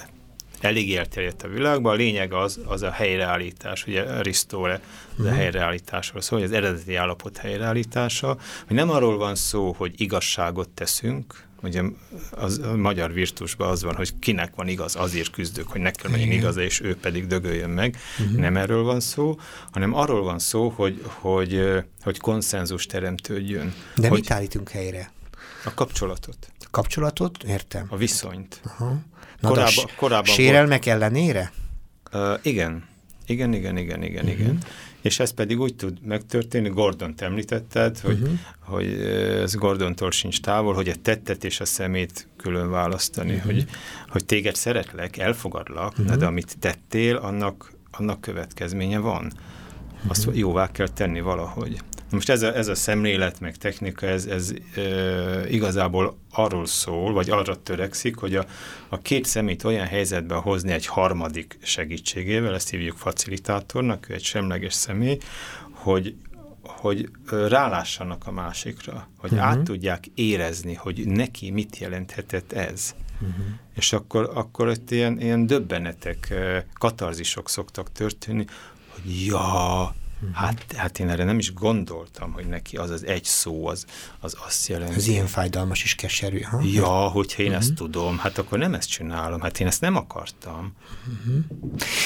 [0.60, 1.92] elég elterjedt a világban.
[1.92, 4.80] A lényeg az, az a helyreállítás, ugye restore,
[5.18, 5.34] az a mhm.
[5.34, 11.46] helyreállításról szól, hogy az eredeti állapot helyreállítása, hogy nem arról van szó, hogy igazságot teszünk,
[11.62, 11.82] ugye
[12.30, 16.30] az, a magyar virtusban az van, hogy kinek van igaz, azért küzdök, hogy nekem legyen
[16.30, 17.96] igaz, és ő pedig dögöljön meg.
[18.18, 18.36] Uh-huh.
[18.36, 19.38] Nem erről van szó,
[19.70, 21.62] hanem arról van szó, hogy, hogy,
[22.02, 23.74] hogy konszenzus teremtődjön.
[23.94, 25.14] De hogy mit állítunk helyre?
[25.64, 26.36] A kapcsolatot.
[26.60, 27.42] A kapcsolatot?
[27.42, 27.86] Értem.
[27.88, 28.60] A viszonyt.
[28.64, 28.96] Uh-huh.
[29.40, 31.52] Na korábban, korábban sérelmek volt, ellenére?
[32.12, 32.84] Uh, igen.
[33.26, 34.40] Igen, igen, igen, igen, uh-huh.
[34.40, 34.58] igen
[35.06, 38.38] és ez pedig úgy tud megtörténni, Gordon említetted, hogy, uh-huh.
[38.60, 38.86] hogy
[39.42, 43.44] ez Gordontól sincs távol, hogy a tettet és a szemét külön választani, uh-huh.
[43.44, 43.64] hogy,
[44.08, 46.16] hogy téged szeretlek, elfogadlak, uh-huh.
[46.16, 49.32] de amit tettél, annak, annak következménye van.
[50.06, 51.80] Azt jóvá kell tenni valahogy.
[52.10, 54.80] Most ez a, ez a szemlélet, meg technika, ez, ez e,
[55.48, 58.46] igazából arról szól, vagy arra törekszik, hogy a,
[58.88, 64.74] a két szemét olyan helyzetbe hozni egy harmadik segítségével, ezt hívjuk facilitátornak, ő egy semleges
[64.74, 65.18] személy,
[65.70, 66.14] hogy,
[66.62, 67.08] hogy
[67.48, 69.46] rálássanak a másikra, hogy uh-huh.
[69.46, 72.94] át tudják érezni, hogy neki mit jelenthetett ez.
[73.20, 73.44] Uh-huh.
[73.74, 76.34] És akkor, akkor ott ilyen, ilyen döbbenetek,
[76.72, 78.44] katarzisok szoktak történni,
[78.88, 79.94] hogy ja.
[80.32, 83.84] Hát, hát én erre nem is gondoltam, hogy neki az az egy szó, az,
[84.20, 84.94] az azt jelenti.
[84.94, 86.40] Ez ilyen fájdalmas is keserű.
[86.40, 86.60] Ha?
[86.72, 87.62] Ja, hogyha én uh-huh.
[87.62, 90.72] ezt tudom, hát akkor nem ezt csinálom, hát én ezt nem akartam.
[91.06, 91.44] Uh-huh.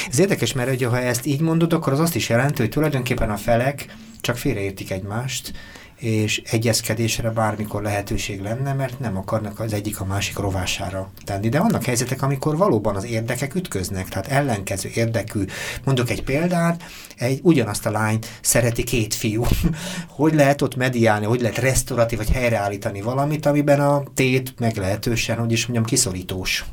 [0.08, 3.30] Ez érdekes, mert ugye, ha ezt így mondod, akkor az azt is jelenti, hogy tulajdonképpen
[3.30, 5.52] a felek csak félreértik egymást,
[6.00, 11.48] és egyezkedésre bármikor lehetőség lenne, mert nem akarnak az egyik a másik rovására tenni.
[11.48, 15.44] De vannak helyzetek, amikor valóban az érdekek ütköznek, tehát ellenkező érdekű.
[15.84, 16.82] Mondok egy példát,
[17.16, 19.44] egy ugyanazt a lány szereti két fiú.
[20.18, 25.52] hogy lehet ott mediálni, hogy lehet restauratív vagy helyreállítani valamit, amiben a tét meglehetősen, hogy
[25.52, 26.64] is mondjam, kiszorítós.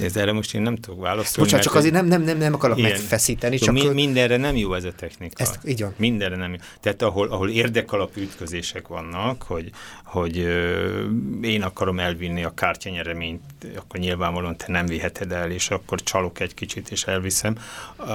[0.00, 1.42] Nézd, erre most én nem tudok válaszolni.
[1.42, 2.90] Bocsánat, csak azért nem, nem, nem, nem akarok ilyen.
[2.90, 3.58] megfeszíteni.
[3.58, 5.42] Csak mi, mindenre nem jó ez a technika.
[5.42, 5.94] Ezt, így van.
[5.96, 6.58] Mindenre nem jó.
[6.80, 9.70] Tehát ahol, ahol érdekalapú ütközések vannak, hogy,
[10.04, 11.04] hogy ö,
[11.42, 13.40] én akarom elvinni a kártyanyereményt,
[13.76, 17.58] akkor nyilvánvalóan te nem viheted el, és akkor csalok egy kicsit, és elviszem.
[17.98, 18.08] Uh,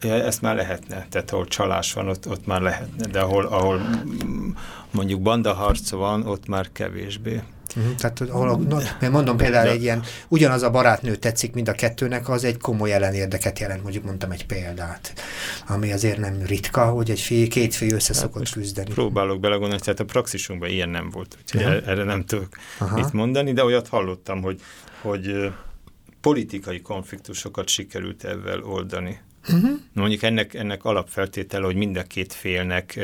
[0.00, 3.80] ezt már lehetne, tehát ahol csalás van, ott, ott már lehetne, de ahol, ahol
[4.90, 7.42] mondjuk bandaharc van, ott már kevésbé.
[7.76, 7.94] Uh-huh.
[7.94, 12.28] Tehát, ahol, no, mert mondom például egy ilyen, ugyanaz a barátnő tetszik mind a kettőnek,
[12.28, 15.12] az egy komoly ellenérdeket jelent, mondjuk mondtam egy példát,
[15.66, 18.90] ami azért nem ritka, hogy egy fél, két fél össze hát szokott küzdeni.
[18.90, 21.88] Próbálok belegondolni, tehát a praxisunkban ilyen nem volt, úgyhogy uh-huh.
[21.88, 22.96] erre nem tudok Aha.
[22.96, 24.60] mit mondani, de olyat hallottam, hogy,
[25.02, 25.52] hogy
[26.20, 29.20] politikai konfliktusokat sikerült ezzel oldani.
[29.48, 29.70] Uh-huh.
[29.92, 33.00] Mondjuk ennek, ennek alapfeltétele, hogy mind a két félnek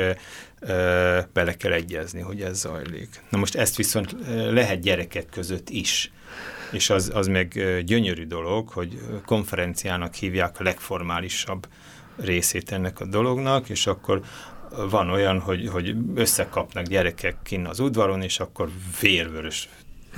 [1.32, 3.22] bele kell egyezni, hogy ez zajlik.
[3.28, 6.12] Na most ezt viszont lehet gyerekek között is.
[6.72, 11.68] És az, az meg gyönyörű dolog, hogy konferenciának hívják a legformálisabb
[12.16, 14.20] részét ennek a dolognak, és akkor
[14.90, 18.68] van olyan, hogy, hogy összekapnak gyerekek kinn az udvaron, és akkor
[19.00, 19.68] vérvörös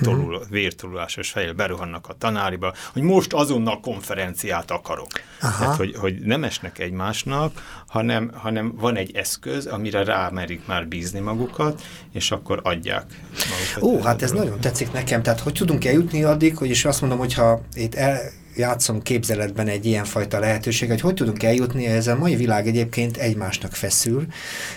[0.01, 5.07] tolul, vértolulásos fejjel beruhannak a tanáriba, hogy most azonnal konferenciát akarok.
[5.41, 5.59] Aha.
[5.59, 11.19] Tehát, hogy, hogy nem esnek egymásnak, hanem, hanem van egy eszköz, amire rámerik már bízni
[11.19, 11.81] magukat,
[12.13, 13.05] és akkor adják
[13.49, 13.83] magukat.
[13.83, 15.21] Ó, hát ez nagyon tetszik nekem.
[15.21, 18.19] Tehát, hogy tudunk eljutni addig, hogy is azt mondom, hogyha itt el,
[18.55, 23.73] játszom képzeletben egy ilyenfajta lehetőség, hogy hogy tudunk eljutni, ez a mai világ egyébként egymásnak
[23.73, 24.25] feszül,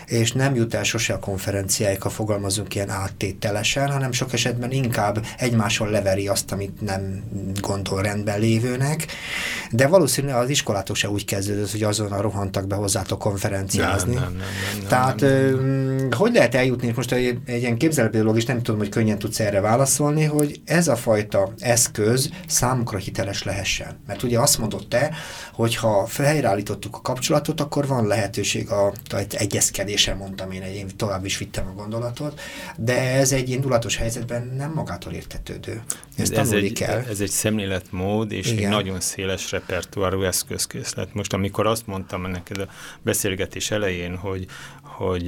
[0.07, 5.25] és nem jut el sose a konferenciáik, ha fogalmazunk ilyen áttételesen, hanem sok esetben inkább
[5.39, 7.23] egymáson leveri azt, amit nem
[7.61, 9.07] gondol rendben lévőnek,
[9.71, 14.15] de valószínűleg az iskolától se úgy kezdődött, hogy azonnal rohantak be hozzátok konferenciázni.
[14.15, 16.09] Nem, nem, nem, nem, Tehát nem, nem.
[16.11, 17.77] hogy lehet eljutni, most egy, egy ilyen
[18.37, 23.43] is nem tudom, hogy könnyen tudsz erre válaszolni, hogy ez a fajta eszköz számukra hiteles
[23.43, 24.01] lehet lehessen.
[24.07, 25.15] Mert ugye azt mondott te,
[25.53, 31.25] hogy ha felhelyreállítottuk a kapcsolatot, akkor van lehetőség a, egy egyezkedésen, mondtam én, én tovább
[31.25, 32.41] is vittem a gondolatot,
[32.77, 35.83] de ez egy indulatos helyzetben nem magától értetődő.
[36.17, 37.03] Ez, ez, egy, kell.
[37.09, 38.65] ez egy szemléletmód, és Igen.
[38.65, 41.15] egy nagyon széles repertoárú eszközkészlet.
[41.15, 42.69] Most amikor azt mondtam neked a
[43.03, 44.47] beszélgetés elején, hogy,
[44.83, 45.27] hogy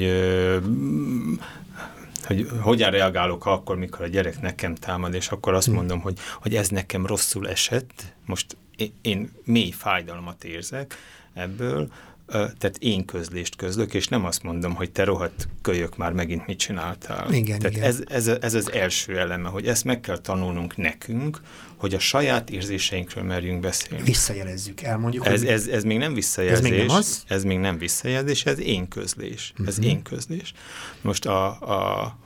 [2.31, 5.75] hogy hogyan reagálok akkor, mikor a gyerek nekem támad, és akkor azt hm.
[5.75, 10.95] mondom, hogy, hogy ez nekem rosszul esett, most én, én mély fájdalmat érzek
[11.35, 11.93] ebből,
[12.31, 16.59] tehát én közlést közlök, és nem azt mondom, hogy te rohadt kölyök már megint mit
[16.59, 17.33] csináltál.
[17.33, 17.89] Igen, tehát igen.
[17.89, 21.41] Ez, ez, ez az első eleme, hogy ezt meg kell tanulnunk nekünk,
[21.81, 24.05] hogy a saját érzéseinkről merjünk beszélni.
[24.05, 25.27] Visszajelezzük, elmondjuk.
[25.27, 26.65] Ez, ez, ez még nem visszajelzés.
[26.65, 27.23] Ez még nem az?
[27.27, 29.51] Ez még nem visszajelzés, ez én közlés.
[29.53, 29.69] Uh-huh.
[29.69, 29.87] Ez mhm.
[29.87, 30.53] én közlés.
[31.01, 32.17] Most a, a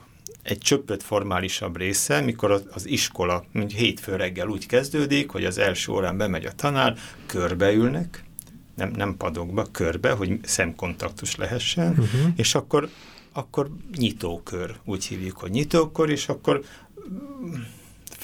[0.42, 5.92] egy csöppöt formálisabb része, mikor az iskola mondjuk hétfő reggel úgy kezdődik, hogy az első
[5.92, 8.24] órán bemegy a tanár, körbeülnek,
[8.76, 12.32] nem, nem padokba, körbe, hogy szemkontaktus lehessen, uh-huh.
[12.36, 12.88] és akkor,
[13.32, 16.64] akkor nyitókör, úgy hívjuk, hogy nyitókör, és akkor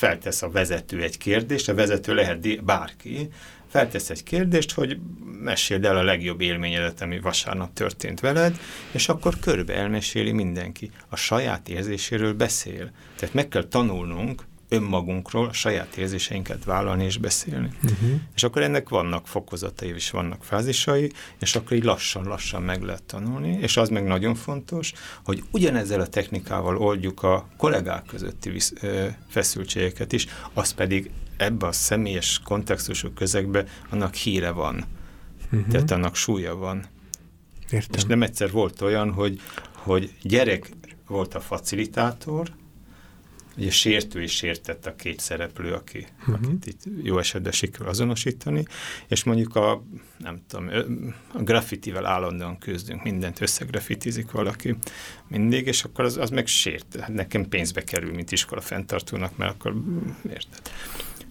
[0.01, 3.29] feltesz a vezető egy kérdést, a vezető lehet bárki,
[3.69, 4.99] feltesz egy kérdést, hogy
[5.43, 8.59] meséld el a legjobb élményedet, ami vasárnap történt veled,
[8.91, 10.91] és akkor körbe elmeséli mindenki.
[11.09, 12.91] A saját érzéséről beszél.
[13.17, 17.71] Tehát meg kell tanulnunk önmagunkról a saját érzéseinket vállalni és beszélni.
[17.85, 18.21] Uh-huh.
[18.35, 23.59] És akkor ennek vannak fokozatai és vannak fázisai, és akkor így lassan-lassan meg lehet tanulni,
[23.61, 24.93] és az meg nagyon fontos,
[25.25, 31.67] hogy ugyanezzel a technikával oldjuk a kollégák közötti visz, ö, feszültségeket is, az pedig ebbe
[31.67, 34.85] a személyes kontextusú közegbe annak híre van.
[35.53, 35.69] Uh-huh.
[35.69, 36.85] Tehát annak súlya van.
[37.71, 37.91] Értem.
[37.97, 39.41] És nem egyszer volt olyan, hogy,
[39.73, 40.71] hogy gyerek
[41.07, 42.51] volt a facilitátor,
[43.57, 46.35] ugye sértő és sértett a két szereplő, aki, uh-huh.
[46.35, 48.65] akit itt jó esetben sikerül azonosítani,
[49.09, 49.85] és mondjuk a,
[50.19, 50.71] nem tudom,
[51.33, 54.77] a graffitivel állandóan küzdünk, mindent összegrafitizik valaki
[55.29, 56.97] mindig, és akkor az, az meg sért.
[57.01, 59.75] Hát nekem pénzbe kerül, mint iskola fenntartónak, mert akkor
[60.29, 60.71] érted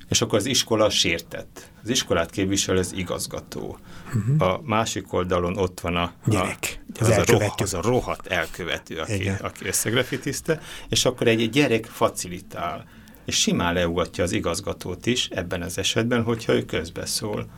[0.10, 1.72] és akkor az iskola sértett.
[1.84, 3.78] Az iskolát képvisel az igazgató.
[4.06, 4.41] Uh-huh.
[4.41, 6.82] A másik oldalon ott van a, gyerek.
[6.93, 11.50] A, az, az, a roh, az a rohadt elkövető, aki, aki összegrafitizte, és akkor egy
[11.50, 12.88] gyerek facilitál,
[13.26, 17.50] és simán leugatja az igazgatót is ebben az esetben, hogyha ő közbeszól.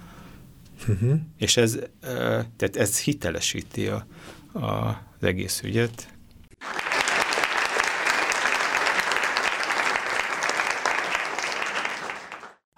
[0.87, 1.19] Uh-huh.
[1.37, 1.79] És ez,
[2.57, 4.05] tehát ez hitelesíti a,
[4.53, 4.65] a,
[5.19, 6.10] az egész ügyet,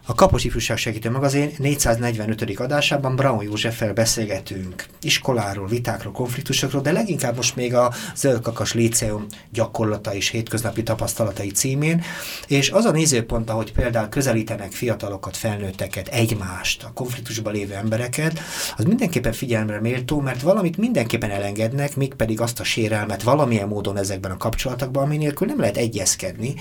[0.06, 2.60] A Kapos Ifjúság Segítő Magazin 445.
[2.60, 10.14] adásában Braun Józseffel beszélgetünk iskoláról, vitákról, konfliktusokról, de leginkább most még a Zöldkakas Líceum gyakorlata
[10.14, 12.04] és hétköznapi tapasztalatai címén,
[12.48, 18.40] és az a nézőpont, ahogy például közelítenek fiatalokat, felnőtteket, egymást, a konfliktusban lévő embereket,
[18.78, 24.32] az mindenképpen figyelemre méltó, mert valamit mindenképpen elengednek, mégpedig azt a sérelmet valamilyen módon ezekben
[24.32, 26.54] a kapcsolatokban, ami nélkül nem lehet egyezkedni,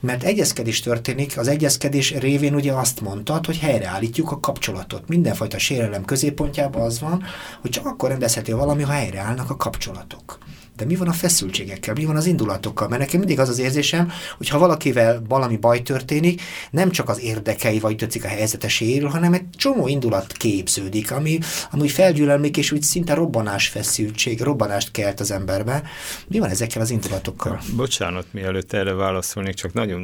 [0.00, 5.08] mert egyezkedés történik, az egyezkedés révén ugye azt mondtad, hogy helyreállítjuk a kapcsolatot.
[5.08, 7.22] Mindenfajta sérelem középpontjában az van,
[7.60, 10.38] hogy csak akkor rendezhető valami, ha helyreállnak a kapcsolatok.
[10.76, 12.88] De mi van a feszültségekkel, mi van az indulatokkal?
[12.88, 17.20] Mert nekem mindig az az érzésem, hogy ha valakivel valami baj történik, nem csak az
[17.20, 21.38] érdekei vagy tetszik a helyzete sérül, hanem egy csomó indulat képződik, ami
[21.70, 25.82] amúgy felgyűlölmik, és úgy szinte robbanás feszültség, robbanást kelt az emberbe.
[26.28, 27.60] Mi van ezekkel az indulatokkal?
[27.76, 30.00] Bocsánat, mielőtt erre válaszolnék, csak nagyon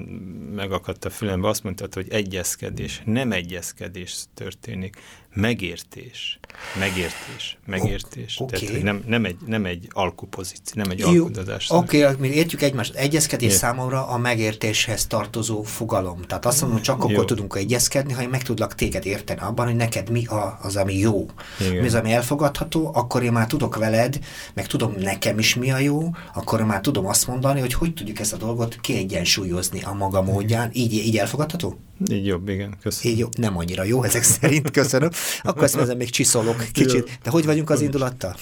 [0.54, 4.96] megakadt a fülembe, azt mondtad, hogy egyezkedés, nem egyezkedés történik
[5.34, 6.39] megértés,
[6.78, 8.38] megértés, megértés.
[8.40, 8.58] Okay.
[8.58, 11.70] Tehát, hogy nem, nem, egy, nem egy alkupozíció, nem egy alkudozás.
[11.70, 12.94] Oké, okay, mi értjük egymást.
[12.94, 13.58] Egyezkedés Ért.
[13.58, 16.22] számomra a megértéshez tartozó fogalom.
[16.22, 17.24] Tehát azt mondom, csak akkor jó.
[17.24, 20.98] tudunk egyezkedni, ha én meg tudlak téged érteni abban, hogy neked mi a, az, ami
[20.98, 21.26] jó.
[21.60, 21.80] Igen.
[21.80, 24.18] Mi az, ami elfogadható, akkor én már tudok veled,
[24.54, 27.94] meg tudom nekem is mi a jó, akkor én már tudom azt mondani, hogy hogy
[27.94, 30.70] tudjuk ezt a dolgot kiegyensúlyozni a maga módján.
[30.72, 31.78] Így, így elfogadható?
[32.10, 33.12] Így jobb, igen, köszönöm.
[33.12, 35.10] Így jobb, nem annyira jó ezek szerint, köszönöm.
[35.42, 37.18] Akkor azt mondom, még csiszolok kicsit.
[37.22, 38.36] De hogy vagyunk az indulattal?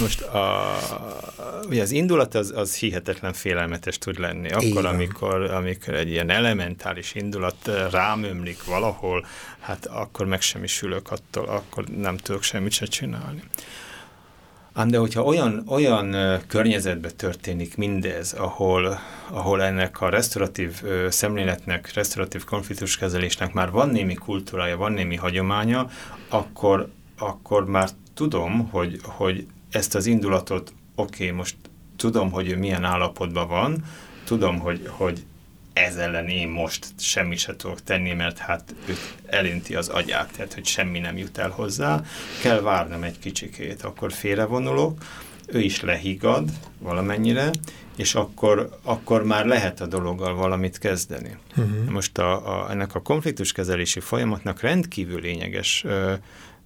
[0.00, 0.76] Most a,
[1.68, 4.50] ugye az indulat az, az hihetetlen félelmetes tud lenni.
[4.50, 9.26] Akkor, amikor, amikor egy ilyen elementális indulat rámömlik valahol,
[9.60, 13.42] hát akkor meg sem is ülök attól, akkor nem tudok semmit se csinálni.
[14.72, 18.98] Ám de hogyha olyan, olyan környezetben történik mindez, ahol,
[19.30, 25.90] ahol ennek a restauratív szemléletnek, restauratív konfliktuskezelésnek már van némi kultúrája, van némi hagyománya,
[26.28, 31.56] akkor, akkor már tudom, hogy, hogy ezt az indulatot, oké, okay, most
[31.96, 33.84] tudom, hogy ő milyen állapotban van,
[34.24, 35.24] tudom, hogy, hogy
[35.72, 40.54] ez ellen én most semmit se tudok tenni, mert hát őt elinti az agyát, tehát
[40.54, 42.02] hogy semmi nem jut el hozzá,
[42.42, 45.04] kell várnom egy kicsikét, akkor félrevonulok,
[45.46, 47.50] ő is lehigad valamennyire,
[47.96, 51.36] és akkor, akkor már lehet a dologgal valamit kezdeni.
[51.56, 51.88] Uh-huh.
[51.88, 56.12] Most a, a, ennek a konfliktuskezelési folyamatnak rendkívül lényeges ö,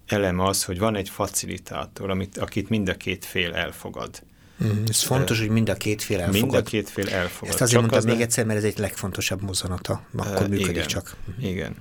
[0.07, 4.23] eleme az, hogy van egy facilitátor, amit, akit mind a két fél elfogad.
[4.65, 6.41] Mm, ez fontos, hogy mind a két fél elfogad.
[6.41, 7.55] Mind a két fél elfogad.
[7.55, 10.07] Ezt azért csak mondtam még egyszer, mert ez egy legfontosabb mozzanata.
[10.17, 11.17] Akkor uh, működik igen, csak.
[11.41, 11.77] Igen.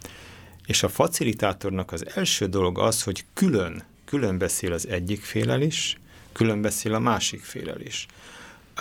[0.66, 5.98] És a facilitátornak az első dolog az, hogy külön, külön beszél az egyik félel is,
[6.32, 8.06] külön beszél a másik félel is.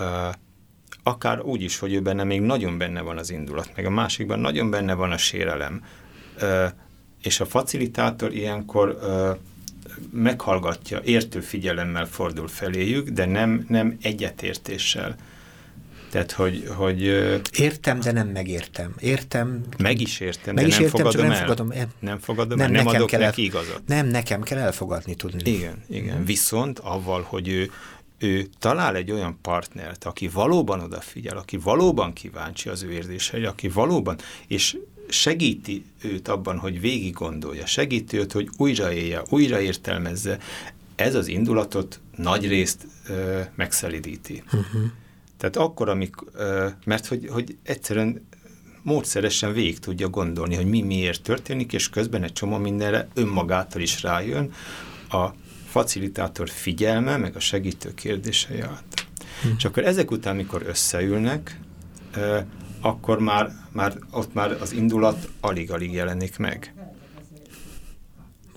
[0.00, 0.34] Uh,
[1.02, 4.38] akár úgy is, hogy ő benne még nagyon benne van az indulat, meg a másikban
[4.38, 5.84] nagyon benne van a sérelem.
[6.42, 6.70] Uh,
[7.22, 9.36] és a facilitátor ilyenkor uh,
[10.10, 15.16] meghallgatja, értő figyelemmel fordul feléjük, de nem, nem egyetértéssel.
[16.10, 17.02] Tehát, hogy, hogy...
[17.56, 18.94] Értem, de nem megértem.
[18.98, 19.64] Értem.
[19.78, 21.38] Meg is értem, meg de is nem értem, fogadom nem el.
[21.38, 21.88] Fogadom el.
[21.98, 23.82] Nem fogadom nem, el, nem adok kell neki igazat.
[23.86, 25.50] Nem, nekem kell elfogadni tudni.
[25.50, 26.18] Igen, igen.
[26.18, 26.24] Mm.
[26.24, 27.70] Viszont avval, hogy ő,
[28.18, 33.68] ő talál egy olyan partnert, aki valóban odafigyel, aki valóban kíváncsi az ő érzéseire, aki
[33.68, 34.76] valóban, és
[35.12, 40.38] segíti őt abban, hogy végig gondolja, segíti őt, hogy újra élje, újra értelmezze,
[40.94, 44.42] ez az indulatot nagy részt ö, megszelidíti.
[44.46, 44.82] Uh-huh.
[45.36, 48.26] Tehát akkor, amikor, ö, mert hogy, hogy egyszerűen
[48.82, 54.02] módszeresen végig tudja gondolni, hogy mi miért történik, és közben egy csomó mindenre önmagától is
[54.02, 54.52] rájön
[55.08, 55.28] a
[55.68, 59.06] facilitátor figyelme, meg a segítő kérdései át.
[59.42, 59.54] Hmm.
[59.56, 61.60] És akkor ezek után, mikor összeülnek,
[62.82, 66.74] akkor már, már ott már az indulat alig-alig jelenik meg.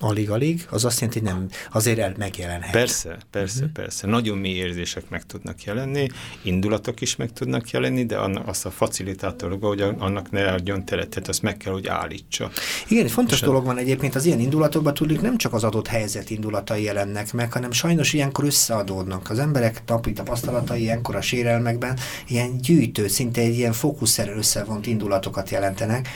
[0.06, 2.72] Alig-alig, az azt jelenti, hogy nem, azért el megjelenhet.
[2.72, 3.72] Persze, persze, uh-huh.
[3.72, 4.08] persze.
[4.08, 6.08] Nagyon mély érzések meg tudnak jelenni,
[6.42, 11.10] indulatok is meg tudnak jelenni, de annak, azt a facilitátor, hogy annak ne adjon teret,
[11.10, 12.52] tehát azt meg kell, hogy állítsa.
[12.88, 16.30] Igen, fontos És dolog van egyébként, az ilyen indulatokban tudjuk nem csak az adott helyzet
[16.30, 19.30] indulatai jelennek meg, hanem sajnos ilyenkor összeadódnak.
[19.30, 25.50] Az emberek napi tapasztalatai ilyenkor a sérelmekben ilyen gyűjtő, szinte egy ilyen fókuszszerűen összevont indulatokat
[25.50, 26.08] jelentenek,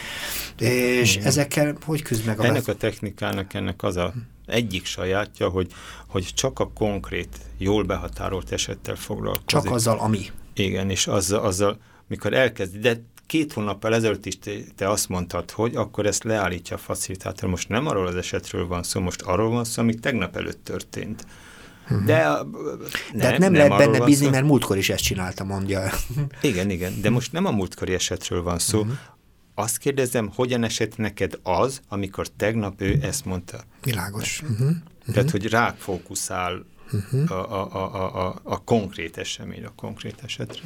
[0.62, 1.28] és Igen.
[1.28, 4.14] ezekkel hogy küzd meg a Ennek a technikának ennek az a
[4.46, 5.72] egyik sajátja, hogy,
[6.08, 9.46] hogy csak a konkrét, jól behatárolt esettel foglalkozik.
[9.46, 10.26] Csak azzal, ami.
[10.54, 15.52] Igen, és azzal, azzal mikor elkezd, de két hónappal ezelőtt is te, te azt mondtad,
[15.52, 17.50] hogy akkor ezt leállítja a facilitátor.
[17.50, 21.26] Most nem arról az esetről van szó, most arról van szó, ami tegnap előtt történt.
[21.84, 22.06] Uh-huh.
[22.06, 22.28] De,
[23.14, 24.32] ne, Tehát nem, nem lehet benne bízni, szó.
[24.32, 25.92] mert múltkor is ezt csinálta, mondja.
[26.42, 28.98] Igen, igen, de most nem a múltkori esetről van szó, uh-huh
[29.60, 33.60] azt kérdezem, hogyan esett neked az, amikor tegnap ő ezt mondta?
[33.84, 34.42] Világos.
[34.42, 34.58] Uh-huh.
[34.58, 35.32] Tehát, uh-huh.
[35.32, 37.32] hogy rá fókuszál uh-huh.
[37.32, 40.62] a, a, a, a, a konkrét esemény, a konkrét esetre.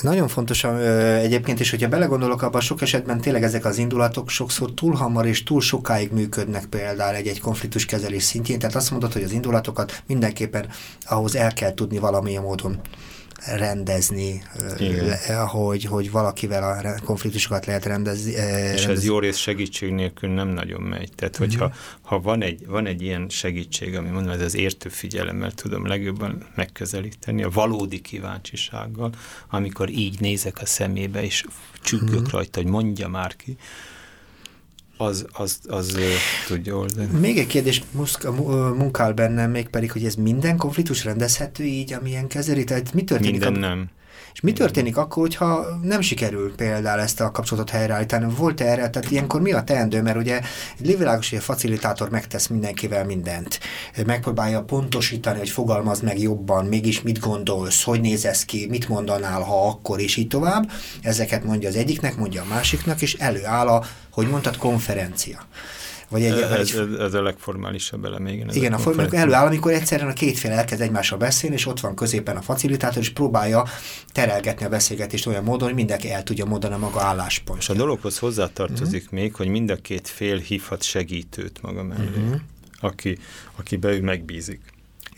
[0.00, 4.94] Nagyon fontos egyébként is, hogyha belegondolok abban, sok esetben tényleg ezek az indulatok sokszor túl
[4.94, 9.32] hamar és túl sokáig működnek például egy-egy konfliktus kezelés szintjén, tehát azt mondod, hogy az
[9.32, 10.68] indulatokat mindenképpen
[11.02, 12.80] ahhoz el kell tudni valamilyen módon
[13.46, 14.42] rendezni,
[14.78, 18.30] le, hogy, hogy valakivel a konfliktusokat lehet rendezni.
[18.30, 18.92] És rendezni.
[18.92, 21.10] ez jó rész segítség nélkül nem nagyon megy.
[21.14, 21.80] Tehát, hogyha uh-huh.
[22.02, 26.46] ha van, egy, van egy ilyen segítség, ami mondom, ez az értő figyelemmel tudom legjobban
[26.54, 29.10] megközelíteni, a valódi kíváncsisággal,
[29.48, 31.44] amikor így nézek a szemébe, és
[31.82, 32.30] csüggök uh-huh.
[32.30, 33.56] rajta, hogy mondja már ki,
[35.00, 35.98] az, az, az
[36.46, 37.18] tudja oldani.
[37.18, 38.32] Még egy kérdés muszka,
[38.74, 42.64] munkál bennem, még pedig, hogy ez minden konfliktus rendezhető így, amilyen kezeli?
[42.64, 43.40] Tehát mi történik?
[43.40, 43.66] Minden a...
[43.66, 43.88] nem.
[44.40, 48.34] És mi történik akkor, hogyha nem sikerül például ezt a kapcsolatot helyreállítani?
[48.36, 50.02] Volt -e erre, tehát ilyenkor mi a teendő?
[50.02, 50.40] Mert ugye
[50.78, 53.60] egy lévilágos, facilitátor megtesz mindenkivel mindent.
[54.06, 59.40] Megpróbálja pontosítani, hogy fogalmaz meg jobban, mégis mit gondolsz, hogy néz ez ki, mit mondanál,
[59.40, 60.70] ha akkor, és így tovább.
[61.02, 65.38] Ezeket mondja az egyiknek, mondja a másiknak, és előáll a, hogy mondtad, konferencia.
[66.10, 68.50] Vagy egy, ez, egy, ez, ez a legformálisabb eleme, igen.
[68.52, 71.94] Igen, a, formák előáll, amikor egyszerűen a két fél elkezd egymással beszélni, és ott van
[71.94, 73.64] középen a facilitátor, és próbálja
[74.12, 77.68] terelgetni a beszélgetést olyan módon, hogy mindenki el tudja mondani a maga álláspontját.
[77.68, 79.18] És a dologhoz hozzátartozik uh-huh.
[79.20, 82.40] még, hogy mind a két fél hívhat segítőt maga mellé, uh-huh.
[82.80, 83.18] aki,
[83.56, 84.60] akibe ő megbízik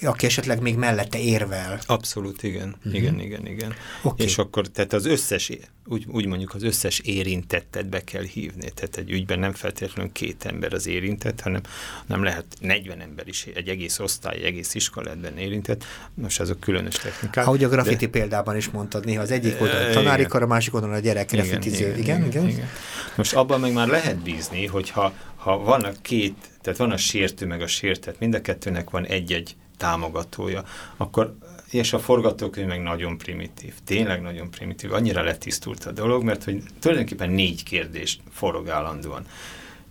[0.04, 1.78] aki esetleg még mellette érvel.
[1.86, 2.74] Abszolút, igen.
[2.78, 2.94] Uh-huh.
[2.94, 3.74] Igen, igen, igen.
[4.02, 4.26] Okay.
[4.26, 5.50] És akkor, tehát az összes,
[5.86, 8.70] úgy, úgy mondjuk az összes érintettet be kell hívni.
[8.74, 11.60] Tehát egy ügyben nem feltétlenül két ember az érintett, hanem
[12.06, 15.84] nem lehet 40 ember is, egy egész osztály, egy egész iskolátban érintett.
[16.14, 17.46] Most azok különös technikák.
[17.46, 18.10] Ahogy a graffiti de...
[18.10, 21.30] példában is mondtad, néha az egyik oldalon a tanári kar, a másik oldalon a gyerek
[21.30, 21.96] graffitiző.
[21.96, 22.68] Igen igen, igen, igen, igen.
[23.16, 27.46] Most abban meg már lehet bízni, hogyha ha van a két, tehát van a sértő
[27.46, 30.64] meg a sértett, mind a kettőnek van egy-egy támogatója,
[30.96, 31.36] akkor
[31.70, 36.62] és a forgatókönyv meg nagyon primitív, tényleg nagyon primitív, annyira letisztult a dolog, mert hogy
[36.78, 39.26] tulajdonképpen négy kérdést forog állandóan.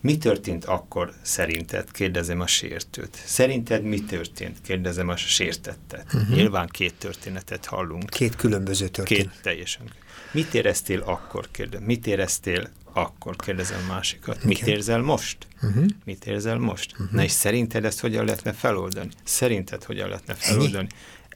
[0.02, 1.92] Mi történt akkor szerinted?
[1.92, 3.22] Kérdezem a sértőt.
[3.26, 4.58] Szerinted mi történt?
[4.62, 6.14] Kérdezem a sértettet.
[6.14, 6.36] Uh-huh.
[6.36, 8.10] Nyilván két történetet hallunk.
[8.10, 9.24] Két különböző történet.
[9.24, 9.92] Két teljesen.
[10.32, 11.48] Mit éreztél akkor?
[11.52, 11.86] Kérdezem.
[11.86, 14.44] Mit éreztél akkor kérdezem másikat.
[14.44, 14.74] Mit okay.
[14.74, 15.48] érzel most?
[15.62, 15.86] Uh-huh.
[16.06, 16.92] Mit érzel most?
[16.92, 17.12] Uh-huh.
[17.12, 19.10] Na és szerinted ezt hogyan lehetne feloldani?
[19.24, 20.88] Szerinted hogyan lehetne feloldani?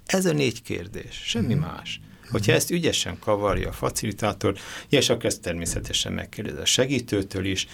[0.05, 1.71] Ez a négy kérdés, semmi uh-huh.
[1.71, 1.99] más.
[2.29, 4.57] Hogyha ezt ügyesen kavarja a facilitátor,
[4.89, 7.67] és akkor ezt természetesen megkérdez a segítőtől is,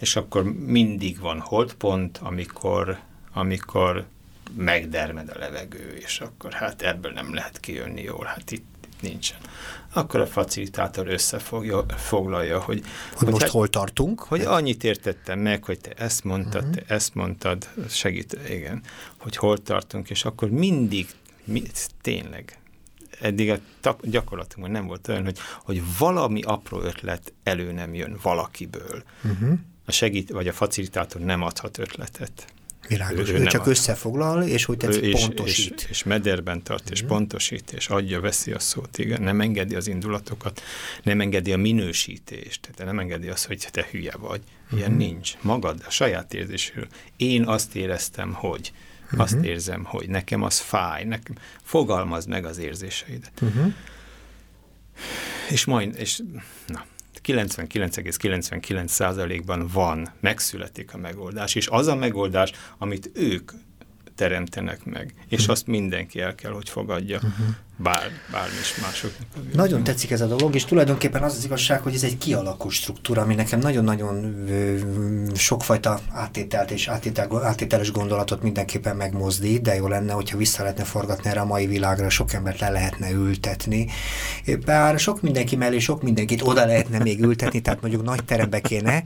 [0.00, 2.98] és akkor mindig van holdpont, amikor,
[3.32, 4.06] amikor
[4.56, 9.38] megdermed a levegő, és akkor hát ebből nem lehet kijönni jól, hát itt nincsen.
[9.92, 12.80] Akkor a facilitátor összefoglalja, hogy...
[12.80, 14.20] Hogy, hogy most hát, hol tartunk?
[14.20, 16.84] Hogy annyit értettem meg, hogy te ezt mondtad, uh-huh.
[16.84, 18.82] te ezt mondtad, segít, igen,
[19.18, 21.08] hogy hol tartunk, és akkor mindig,
[21.44, 21.62] mi,
[22.00, 22.58] tényleg,
[23.20, 23.58] eddig a
[24.02, 29.02] gyakorlatunkban nem volt olyan, hogy, hogy valami apró ötlet elő nem jön valakiből.
[29.24, 29.58] Uh-huh.
[29.84, 32.52] A segít, vagy a facilitátor nem adhat ötletet.
[32.88, 35.80] Világos, ő, ő, csak összefoglal, és hogy tetszik, és, pontosít.
[35.80, 37.06] És, és mederben tart, és mm.
[37.06, 40.62] pontosít, és adja, veszi a szót, igen, nem engedi az indulatokat,
[41.02, 44.40] nem engedi a minősítést, tehát nem engedi azt, hogy te hülye vagy.
[44.72, 44.96] Ilyen mm.
[44.96, 45.36] nincs.
[45.40, 46.86] Magad, a saját érzésről.
[47.16, 48.72] Én azt éreztem, hogy,
[49.16, 49.18] mm.
[49.18, 53.42] azt érzem, hogy nekem az fáj, nekem, fogalmazd meg az érzéseidet.
[53.44, 53.66] Mm.
[55.50, 56.20] És majd, és
[56.66, 56.84] na,
[57.24, 63.52] 99,99%-ban van, megszületik a megoldás, és az a megoldás, amit ők
[64.14, 65.50] teremtenek meg, és uh-huh.
[65.50, 67.16] azt mindenki el kell, hogy fogadja.
[67.16, 67.46] Uh-huh.
[67.80, 69.12] Bár, bármi is mások.
[69.52, 73.22] Nagyon tetszik ez a dolog, és tulajdonképpen az az igazság, hogy ez egy kialakult struktúra,
[73.22, 74.44] ami nekem nagyon-nagyon
[75.34, 81.30] sokfajta áttételt és áttétel, áttételes gondolatot mindenképpen megmozdít, de jó lenne, hogyha vissza lehetne forgatni
[81.30, 83.86] erre a mai világra, sok embert le lehetne ültetni.
[84.64, 89.04] Bár sok mindenki mellé, sok mindenkit oda lehetne még ültetni, tehát mondjuk nagy terembe kéne,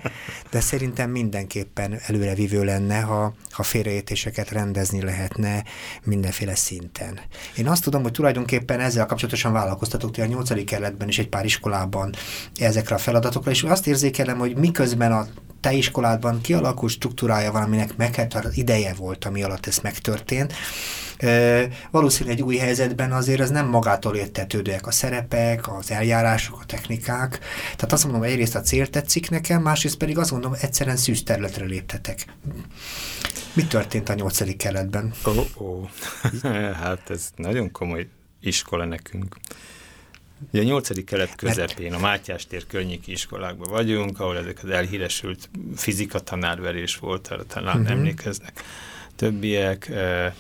[0.51, 5.65] de szerintem mindenképpen előrevívő lenne, ha, ha félreértéseket rendezni lehetne
[6.05, 7.21] mindenféle szinten.
[7.57, 11.29] Én azt tudom, hogy tulajdonképpen tulajdonképpen ezzel kapcsolatosan vállalkoztatok ti a nyolcadik kerületben és egy
[11.29, 12.15] pár iskolában
[12.55, 15.27] ezekre a feladatokra, és azt érzékelem, hogy miközben a
[15.61, 20.53] te iskoládban kialakult struktúrája van, aminek meghatár ideje volt, ami alatt ez megtörtént,
[21.23, 26.65] E, valószínűleg egy új helyzetben azért ez nem magától értetődőek a szerepek, az eljárások, a
[26.67, 27.39] technikák.
[27.63, 31.65] Tehát azt mondom, egyrészt a cél tetszik nekem, másrészt pedig azt mondom, egyszerűen szűz területre
[31.65, 32.25] léptetek.
[33.53, 35.13] Mi történt a nyolcadik keletben?
[35.27, 35.89] Ó, oh, oh.
[36.83, 38.09] hát ez nagyon komoly
[38.43, 39.37] iskola nekünk.
[40.51, 45.51] Ugye a nyolcadik kelet közepén, a Mátyás tér környéki iskolákban vagyunk, ahol ezek az elhíresült
[45.77, 47.91] fizika tanárverés volt, arra talán uh-huh.
[47.91, 48.63] emlékeznek
[49.17, 50.33] többiek, eh,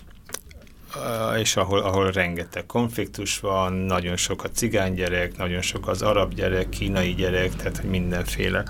[1.38, 6.34] és ahol, ahol rengeteg konfliktus van, nagyon sok a cigány gyerek, nagyon sok az arab
[6.34, 8.64] gyerek, kínai gyerek, tehát hogy mindenféle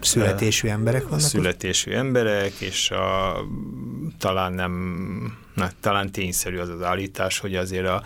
[0.00, 1.20] születésű emberek vannak?
[1.20, 3.36] Születésű emberek, és a,
[4.18, 8.02] talán nem na, talán tényszerű az az állítás, hogy azért a,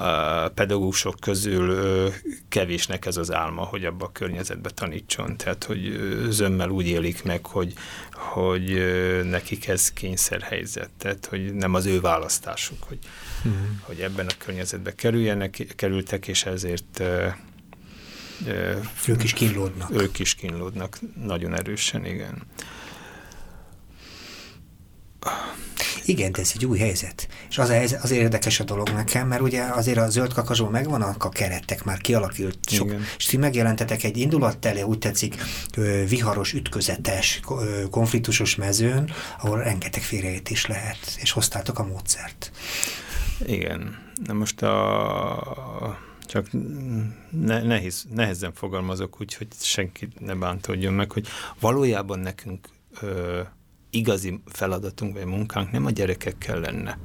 [0.00, 2.08] a pedagógusok közül ö,
[2.48, 5.36] kevésnek ez az álma, hogy abba a környezetbe tanítson.
[5.36, 5.98] Tehát, hogy
[6.28, 7.72] zömmel úgy élik meg, hogy,
[8.12, 10.90] hogy ö, nekik ez kényszerhelyzet.
[10.98, 12.98] Tehát, hogy nem az ő választásuk, hogy,
[13.44, 13.60] uh-huh.
[13.80, 17.28] hogy ebben a környezetbe kerüljenek, kerültek, és ezért ö,
[19.06, 19.90] ők is kínlódnak.
[19.90, 22.42] Ők is kínlódnak, nagyon erősen, igen.
[26.04, 27.28] Igen, de ez egy új helyzet.
[27.48, 31.24] És az, az, az érdekes a dolog nekem, mert ugye azért a zöld kakazsó megvannak
[31.24, 33.02] a keretek, már kialakult sok, Igen.
[33.18, 35.36] és ti megjelentetek egy indulattele, úgy tetszik,
[36.08, 37.40] viharos, ütközetes,
[37.90, 39.10] konfliktusos mezőn,
[39.40, 42.50] ahol rengeteg félreértés lehet, és hoztátok a módszert.
[43.46, 43.98] Igen.
[44.24, 46.46] Na most a csak
[47.30, 51.26] ne, nehéz, nehezen fogalmazok úgy, hogy senki ne bántódjon meg, hogy
[51.60, 52.68] valójában nekünk
[53.00, 53.40] ö,
[53.96, 56.98] igazi feladatunk vagy munkánk nem a gyerekekkel lenne,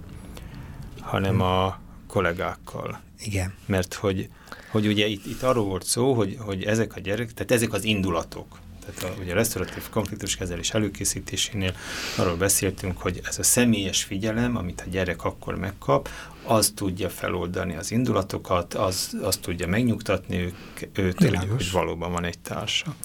[0.99, 1.41] hanem hmm.
[1.41, 3.01] a kollégákkal.
[3.19, 3.53] Igen.
[3.65, 4.29] Mert hogy,
[4.71, 7.83] hogy ugye itt, itt arról volt szó, hogy, hogy ezek a gyerekek, tehát ezek az
[7.83, 11.75] indulatok, tehát a, ugye a restauratív konfliktuskezelés előkészítésénél
[12.17, 16.09] arról beszéltünk, hogy ez a személyes figyelem, amit a gyerek akkor megkap,
[16.45, 20.55] az tudja feloldani az indulatokat, az, az tudja megnyugtatni ők,
[20.97, 21.49] őt, Világos.
[21.49, 22.95] hogy valóban van egy társa.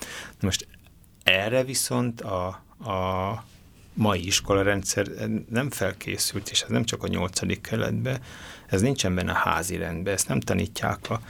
[0.41, 0.69] Most
[1.23, 2.47] erre viszont a,
[2.91, 3.45] a
[3.97, 5.07] mai iskolarendszer
[5.51, 8.21] nem felkészült, és ez nem csak a nyolcadik keletbe,
[8.67, 11.21] ez nincsen benne a házi rendben, ezt nem tanítják a,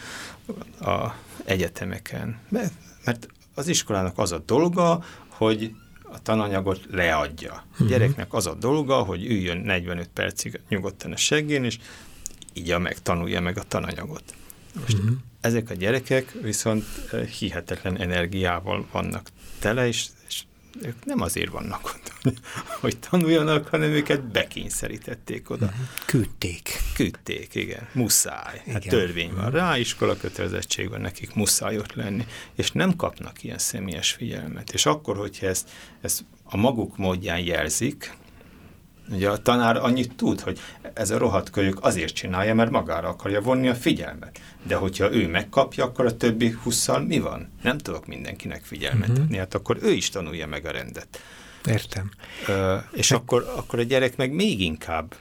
[0.91, 1.15] a
[1.45, 2.39] egyetemeken.
[2.49, 2.73] Mert,
[3.05, 7.53] mert az iskolának az a dolga, hogy a tananyagot leadja.
[7.53, 7.89] A uh-huh.
[7.89, 11.79] gyereknek az a dolga, hogy üljön 45 percig nyugodtan a seggén, és
[12.53, 14.35] így meg, tanulja meg a tananyagot.
[14.81, 15.17] Most uh-huh.
[15.41, 20.07] ezek a gyerekek viszont eh, hihetetlen energiával vannak tele, és
[20.83, 22.13] ők nem azért vannak ott,
[22.81, 25.65] hogy tanuljanak, hanem őket bekényszerítették oda.
[25.65, 25.87] Uh-huh.
[26.07, 26.81] Küldték.
[26.95, 27.89] Küldték, igen.
[27.93, 28.57] Muszáj.
[28.57, 28.73] Hát igen.
[28.73, 32.27] Hát törvény van rá, iskola kötelezettség van nekik, muszáj ott lenni.
[32.55, 34.73] És nem kapnak ilyen személyes figyelmet.
[34.73, 35.69] És akkor, hogyha ezt,
[36.01, 38.15] ezt a maguk módján jelzik,
[39.11, 40.59] Ugye a tanár annyit tud, hogy
[40.95, 44.41] ez a rohadt kölyök azért csinálja, mert magára akarja vonni a figyelmet.
[44.63, 47.53] De hogyha ő megkapja, akkor a többi huszal mi van?
[47.63, 49.25] Nem tudok mindenkinek figyelmet uh-huh.
[49.25, 51.21] adni, hát akkor ő is tanulja meg a rendet.
[51.67, 52.11] Értem.
[52.47, 53.21] Ö, és meg...
[53.21, 55.15] akkor, akkor a gyerek meg még inkább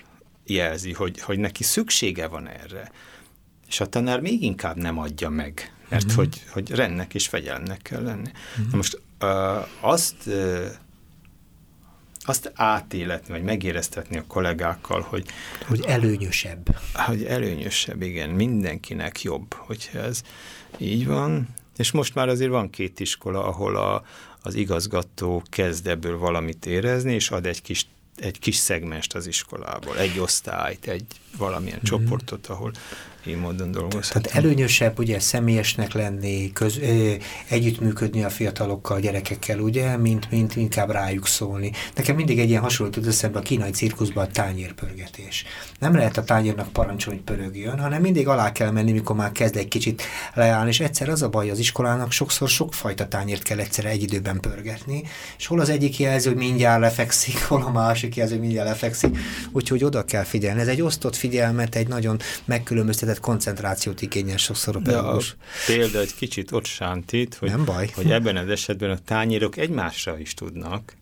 [0.46, 2.92] jelzi, hogy, hogy neki szüksége van erre.
[3.68, 6.18] És a tanár még inkább nem adja meg, mert uh-huh.
[6.18, 8.32] hogy, hogy rendnek és fegyelemnek kell lenni.
[8.52, 8.72] Uh-huh.
[8.72, 10.30] Na most ö, azt
[12.26, 15.26] azt átéletni, vagy megéreztetni a kollégákkal, hogy...
[15.68, 16.78] Hogy előnyösebb.
[16.94, 18.30] Hogy előnyösebb, igen.
[18.30, 20.22] Mindenkinek jobb, hogyha ez
[20.78, 21.48] így van.
[21.78, 24.04] És most már azért van két iskola, ahol a,
[24.42, 27.86] az igazgató kezd ebből valamit érezni, és ad egy kis,
[28.18, 31.06] egy kis szegmest az iskolából, egy osztályt, egy
[31.38, 32.04] valamilyen mm-hmm.
[32.04, 32.72] csoportot, ahol
[33.28, 34.26] így módon dolgozhatunk.
[34.26, 37.14] Tehát előnyösebb ugye személyesnek lenni, köz, ö,
[37.50, 41.72] együttműködni a fiatalokkal, a gyerekekkel, ugye, mint, mint inkább rájuk szólni.
[41.96, 45.46] Nekem mindig egy ilyen hasonló tud eszembe a kínai cirkuszban a tányérpörgetés.
[45.80, 49.56] Nem lehet a tányérnak parancsolni, hogy pörögjön, hanem mindig alá kell menni, mikor már kezd
[49.56, 50.02] egy kicsit
[50.34, 54.40] leállni, és egyszer az a baj az iskolának, sokszor sokfajta tányért kell egyszerre egy időben
[54.40, 55.04] pörgetni,
[55.38, 59.18] és hol az egyik jelző, hogy mindjárt lefekszik, hol a másik jelző, hogy mindjárt lefekszik,
[59.52, 60.62] úgyhogy oda kell figyelni.
[60.62, 65.36] Ez egy osztott figyelmet, egy nagyon megkülönböztetett úgynevezett koncentrációt igényel sokszor a pedagógus.
[65.66, 67.90] Példa egy kicsit ott sántít, hogy, Nem baj.
[67.96, 70.94] hogy ebben az esetben a tányérok egymásra is tudnak.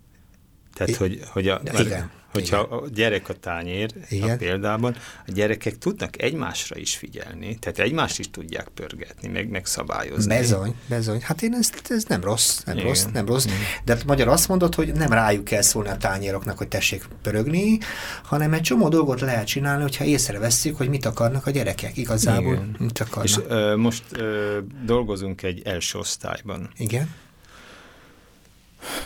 [0.74, 2.12] Tehát, hogy, hogy a, igen.
[2.34, 2.78] Hogyha Igen.
[2.78, 4.30] a gyerek a tányér Igen.
[4.30, 4.96] a példában,
[5.28, 10.36] a gyerekek tudnak egymásra is figyelni, tehát egymást is tudják pörgetni, meg, meg szabályozni.
[10.36, 11.22] Bezony, bezony.
[11.22, 12.88] Hát én ezt, ez nem rossz, nem Igen.
[12.88, 13.46] rossz, nem rossz.
[13.46, 13.58] Igen.
[13.86, 17.78] De hát magyar azt mondod, hogy nem rájuk kell szólni a tányéroknak, hogy tessék pörögni,
[18.24, 22.54] hanem egy csomó dolgot lehet csinálni, hogyha észreveszünk, hogy mit akarnak a gyerekek igazából.
[22.54, 22.76] Igen.
[22.80, 23.26] Mit akarnak.
[23.26, 26.70] És ö, most ö, dolgozunk egy első osztályban.
[26.78, 27.10] Igen.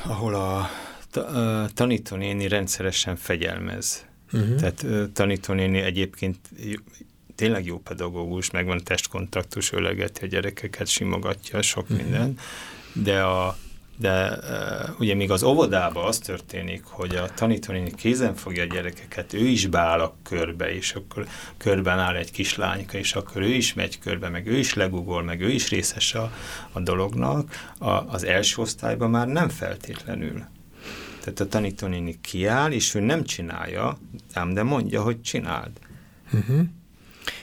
[0.03, 0.69] Ahol a
[1.73, 4.05] tanítónéni rendszeresen fegyelmez.
[4.33, 4.55] Uh-huh.
[4.55, 6.37] Tehát tanítónéni egyébként
[7.35, 11.97] tényleg jó pedagógus, megvan testkontaktus, ölegeti a gyerekeket, simogatja, sok uh-huh.
[11.97, 12.37] minden,
[12.93, 13.57] de a
[13.99, 14.39] de
[14.99, 19.65] ugye még az óvodában az történik, hogy a tanítónéni kézen fogja a gyerekeket, ő is
[19.65, 21.27] beáll a körbe, és akkor
[21.57, 25.41] körben áll egy kislányka, és akkor ő is megy körbe, meg ő is legugol, meg
[25.41, 26.31] ő is részes a,
[26.71, 27.71] a dolognak.
[27.79, 30.45] A, az első osztályban már nem feltétlenül.
[31.33, 33.97] Tehát a tanítónéni kiáll, és ő nem csinálja,
[34.33, 35.71] ám de mondja, hogy csináld.
[36.33, 36.61] Uh-huh.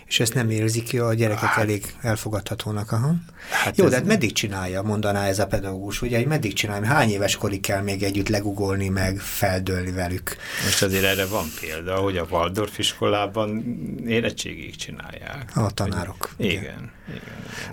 [0.06, 3.14] És ezt nem érzik ki a gyerekek hát, elég elfogadhatónak, aha.
[3.50, 7.10] Hát Jó, de hát meddig csinálja, mondaná ez a pedagógus, ugye, hogy meddig csinálja, hány
[7.10, 10.36] éves korig kell még együtt legugolni, meg feldőlni velük?
[10.64, 13.64] Most azért erre van példa, hogy a Waldorf iskolában
[14.06, 15.50] érettségig csinálják.
[15.54, 16.34] A tanárok.
[16.36, 16.62] Hogy, igen.
[16.62, 16.92] igen.
[17.08, 17.22] igen,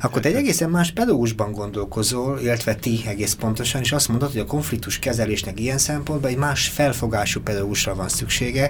[0.01, 4.41] Akkor te egy egészen más pedagógusban gondolkozol, illetve ti egész pontosan, és azt mondod, hogy
[4.41, 8.69] a konfliktus kezelésnek ilyen szempontból egy más felfogású pedagógusra van szüksége,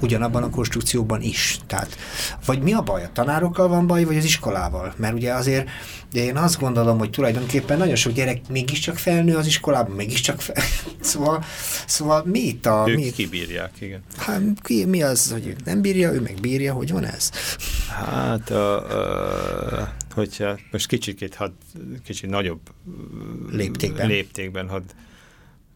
[0.00, 1.58] ugyanabban a konstrukcióban is.
[1.66, 1.96] Tehát,
[2.44, 2.99] vagy mi a baj?
[3.04, 4.94] A tanárokkal van baj, vagy az iskolával?
[4.96, 5.68] Mert ugye azért
[6.12, 10.56] de én azt gondolom, hogy tulajdonképpen nagyon sok gyerek mégiscsak felnő az iskolában, mégiscsak fel...
[11.00, 11.44] szóval,
[11.86, 12.84] szóval mi itt a...
[12.88, 13.10] Ők mi...
[13.10, 14.02] kibírják, igen.
[14.16, 17.30] Hát ki, mi az, hogy nem bírja, ő meg bírja, hogy van ez?
[17.88, 21.52] Hát, a, a, hogyha most kicsikét, had,
[22.04, 22.60] kicsit nagyobb
[23.50, 24.82] léptékben, léptékben hadd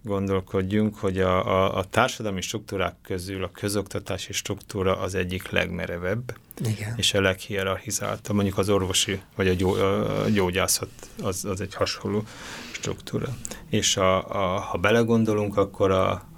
[0.02, 6.94] gondolkodjunk, hogy a, a, a társadalmi struktúrák közül a közoktatási struktúra az egyik legmerevebb, Igen.
[6.96, 8.34] és a leghierarchizáltabb.
[8.34, 10.90] Mondjuk az orvosi vagy a, gyó, a gyógyászat
[11.22, 12.24] az, az egy hasonló
[12.72, 13.36] struktúra.
[13.68, 16.28] És a, a, ha belegondolunk, akkor a,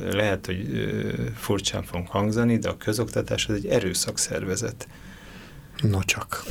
[0.00, 0.66] lehet, hogy
[1.36, 4.88] furcsán fogunk hangzani, de a közoktatás az egy erőszakszervezet.
[5.82, 6.42] No csak.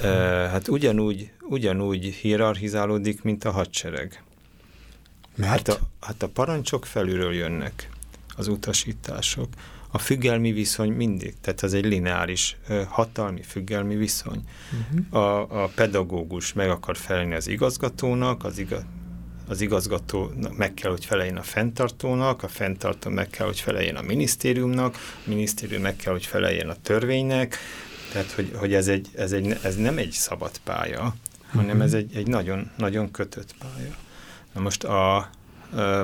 [0.52, 4.24] Hát ugyanúgy, ugyanúgy hierarchizálódik, mint a hadsereg.
[5.36, 5.52] Mert?
[5.52, 7.90] Hát a, hát a parancsok felülről jönnek,
[8.36, 9.48] az utasítások.
[9.92, 14.44] A függelmi viszony mindig, tehát ez egy lineáris hatalmi függelmi viszony.
[14.72, 15.24] Uh-huh.
[15.24, 18.84] A, a pedagógus meg akar felelni az igazgatónak, az, igaz,
[19.48, 24.02] az igazgató meg kell, hogy feleljen a fenntartónak, a fenntartó meg kell, hogy feleljen a
[24.02, 27.58] minisztériumnak, a minisztérium meg kell, hogy feleljen a törvénynek,
[28.12, 31.16] tehát hogy, hogy ez, egy, ez, egy, ez nem egy szabad pálya,
[31.52, 33.96] hanem ez egy, egy nagyon, nagyon kötött pálya.
[34.54, 35.30] Na most a,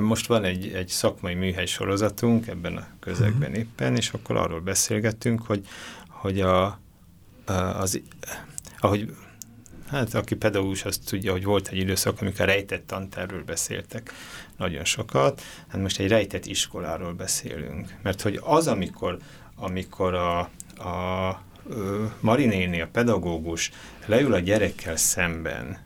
[0.00, 3.58] most van egy, egy szakmai műhely sorozatunk ebben a közegben uh-huh.
[3.58, 5.66] éppen, és akkor arról beszélgettünk, hogy,
[6.08, 6.80] hogy a,
[7.78, 8.00] az,
[8.78, 9.14] ahogy
[9.88, 14.12] hát aki pedagógus, azt tudja, hogy volt egy időszak, amikor rejtett tanterről beszéltek
[14.56, 17.94] nagyon sokat, hát most egy rejtett iskoláról beszélünk.
[18.02, 19.18] Mert hogy az, amikor,
[19.56, 20.38] amikor a,
[20.88, 21.42] a
[22.20, 23.70] Marinéni, a pedagógus
[24.06, 25.78] leül a gyerekkel szemben,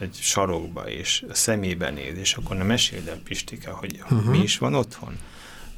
[0.00, 4.24] egy sarokba, és a szemébe néz, és akkor nem meséld el, Pistike, hogy uh-huh.
[4.24, 5.18] mi is van otthon?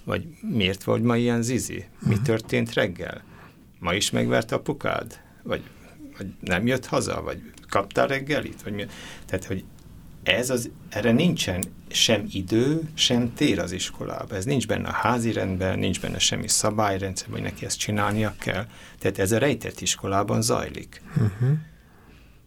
[0.04, 1.76] Vagy miért vagy ma ilyen zizi?
[1.76, 2.08] Uh-huh.
[2.08, 2.24] Mi mhm.
[2.24, 3.22] történt reggel?
[3.78, 5.20] Ma is megvert apukád?
[5.42, 5.62] Vagy,
[6.18, 7.22] vagy nem jött haza?
[7.22, 8.62] Vagy kaptál reggelit?
[8.62, 8.86] Vagy mi?
[9.26, 9.64] Tehát, hogy
[10.22, 14.38] ez az, erre nincsen sem idő, sem tér az iskolában.
[14.38, 18.66] Ez nincs benne a házi rendben, nincs benne semmi szabályrendszer, hogy neki ezt csinálnia kell.
[18.98, 21.02] Tehát ez a rejtett iskolában zajlik.
[21.16, 21.58] Uh-huh.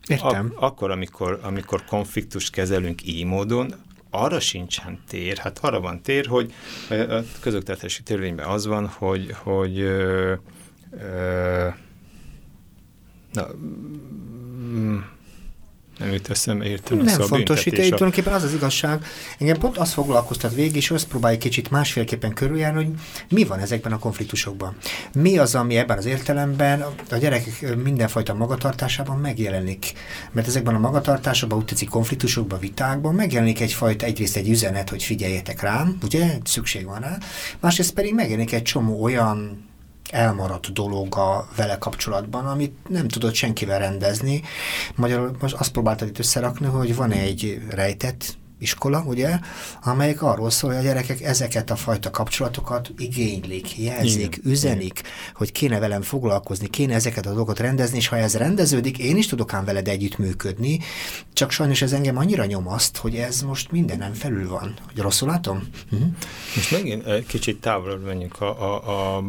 [0.08, 0.45] Értem.
[0.56, 3.74] Ak- akkor, amikor, amikor konfliktust kezelünk így módon,
[4.10, 6.53] arra sincsen tér, hát arra van tér, hogy
[6.89, 10.34] a közoktatási törvényben az van, hogy, hogy ö,
[10.91, 11.68] ö,
[13.32, 14.97] na, mm,
[15.98, 16.98] nem jut eszembe értem.
[16.98, 19.06] Nem fontos, itt, itt tulajdonképpen az az igazság.
[19.39, 22.93] Engem pont azt foglalkoztat végig, és azt próbáljuk kicsit másfélképpen körüljárni, hogy
[23.30, 24.76] mi van ezekben a konfliktusokban.
[25.14, 29.93] Mi az, ami ebben az értelemben a gyerekek mindenfajta magatartásában megjelenik.
[30.32, 35.62] Mert ezekben a magatartásokban, úgy tetszik konfliktusokban, vitákban megjelenik egyfajta, egyrészt egy üzenet, hogy figyeljetek
[35.62, 37.18] rám, ugye, szükség van rá,
[37.60, 39.66] másrészt pedig megjelenik egy csomó olyan
[40.16, 44.41] elmaradt dolog a vele kapcsolatban, amit nem tudott senkivel rendezni.
[44.95, 49.39] Magyarul most azt próbáltad itt összerakni, hogy van egy rejtett iskola, ugye,
[49.84, 54.51] amelyik arról szól, hogy a gyerekek ezeket a fajta kapcsolatokat igénylik, jelzik, Igen.
[54.51, 55.12] üzenik, Igen.
[55.34, 59.28] hogy kéne velem foglalkozni, kéne ezeket a dolgokat rendezni, és ha ez rendeződik, én is
[59.28, 60.80] tudok ám veled együttműködni,
[61.34, 64.74] csak sajnos ez engem annyira nyomaszt, hogy ez most mindenem felül van.
[64.86, 65.70] Hogy rosszul látom?
[65.91, 66.08] Uh-huh.
[66.56, 68.41] Most megint egy kicsit távolabb menjünk.
[68.41, 69.24] A, a, a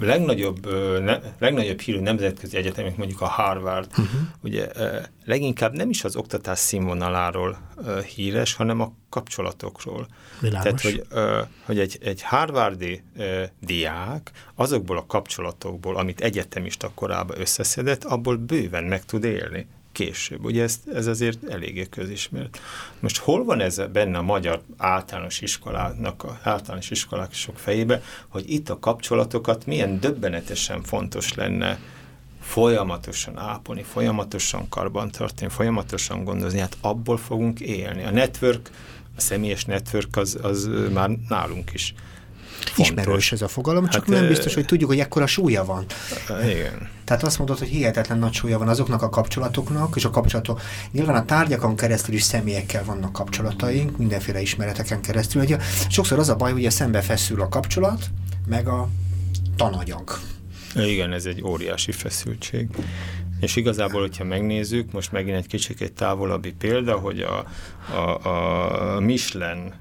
[0.00, 0.66] legnagyobb,
[1.02, 4.20] ne, legnagyobb hírű nemzetközi egyetemek, mondjuk a Harvard, uh-huh.
[4.42, 4.68] ugye
[5.24, 7.58] leginkább nem is az oktatás színvonaláról
[8.42, 10.06] híres, hanem a kapcsolatokról.
[10.40, 10.82] Világos.
[10.82, 13.02] Tehát, hogy, hogy egy, egy harvardi
[13.60, 20.44] diák azokból a kapcsolatokból, amit egyetemista korában összeszedett, abból bőven meg tud élni később.
[20.44, 22.60] Ugye ez, ez azért eléggé közismert.
[23.00, 28.50] Most hol van ez benne a magyar általános iskolának, a általános iskolák sok fejébe, hogy
[28.50, 31.78] itt a kapcsolatokat milyen döbbenetesen fontos lenne
[32.52, 38.04] folyamatosan ápolni, folyamatosan karbantartani, folyamatosan gondozni, hát abból fogunk élni.
[38.04, 38.70] A network,
[39.16, 41.94] a személyes network az, az már nálunk is
[42.64, 42.88] Fontos.
[42.88, 45.84] Ismerős ez a fogalom, csak hát, nem biztos, hogy tudjuk, hogy ekkora súlya van.
[46.44, 46.88] Igen.
[47.04, 51.16] Tehát azt mondod, hogy hihetetlen nagy súlya van azoknak a kapcsolatoknak, és a kapcsolatok, nyilván
[51.16, 55.42] a tárgyakon keresztül is személyekkel vannak kapcsolataink, mindenféle ismereteken keresztül.
[55.42, 58.04] Ugye, sokszor az a baj, hogy szembe feszül a kapcsolat,
[58.46, 58.88] meg a
[59.56, 60.18] tananyag.
[60.74, 62.68] Igen, ez egy óriási feszültség.
[63.40, 67.46] És igazából, hogyha megnézzük, most megint egy kicsit távolabbi példa, hogy a,
[67.94, 68.26] a,
[68.96, 69.74] a Michelin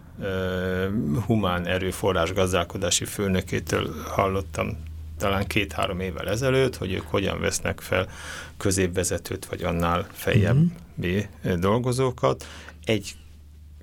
[1.25, 4.77] humán erőforrás gazdálkodási főnökétől hallottam
[5.17, 8.09] talán két-három évvel ezelőtt, hogy ők hogyan vesznek fel
[8.57, 11.59] középvezetőt, vagy annál feljebbi uh-huh.
[11.59, 12.45] dolgozókat.
[12.83, 13.15] Egy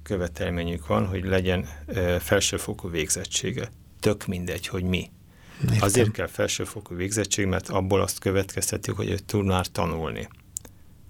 [0.02, 1.68] követelményük van, hogy legyen
[2.18, 3.70] felsőfokú végzettsége.
[4.00, 5.10] Tök mindegy, hogy mi.
[5.62, 5.78] Értem.
[5.80, 10.28] Azért kell felsőfokú végzettség, mert abból azt következtetjük, hogy ő tud már tanulni.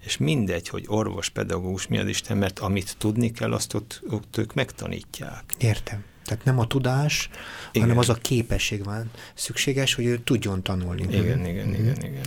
[0.04, 4.36] És mindegy, hogy orvos, pedagógus, mi az Isten, mert amit tudni kell, azt ott, ott
[4.36, 5.54] ők megtanítják.
[5.58, 6.04] Értem.
[6.28, 7.28] Tehát nem a tudás,
[7.72, 7.82] igen.
[7.82, 11.02] hanem az a képesség van szükséges, hogy ő tudjon tanulni.
[11.02, 12.24] Igen, igen, igen, igen, igen, igen.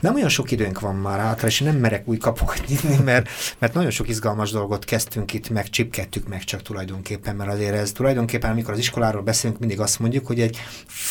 [0.00, 3.28] Nem olyan sok időnk van már hátra, és nem merek új kapukat nyitni, mert,
[3.58, 7.92] mert nagyon sok izgalmas dolgot kezdtünk itt, meg csipkedtük meg csak tulajdonképpen, mert azért ez
[7.92, 10.58] tulajdonképpen, amikor az iskoláról beszélünk, mindig azt mondjuk, hogy egy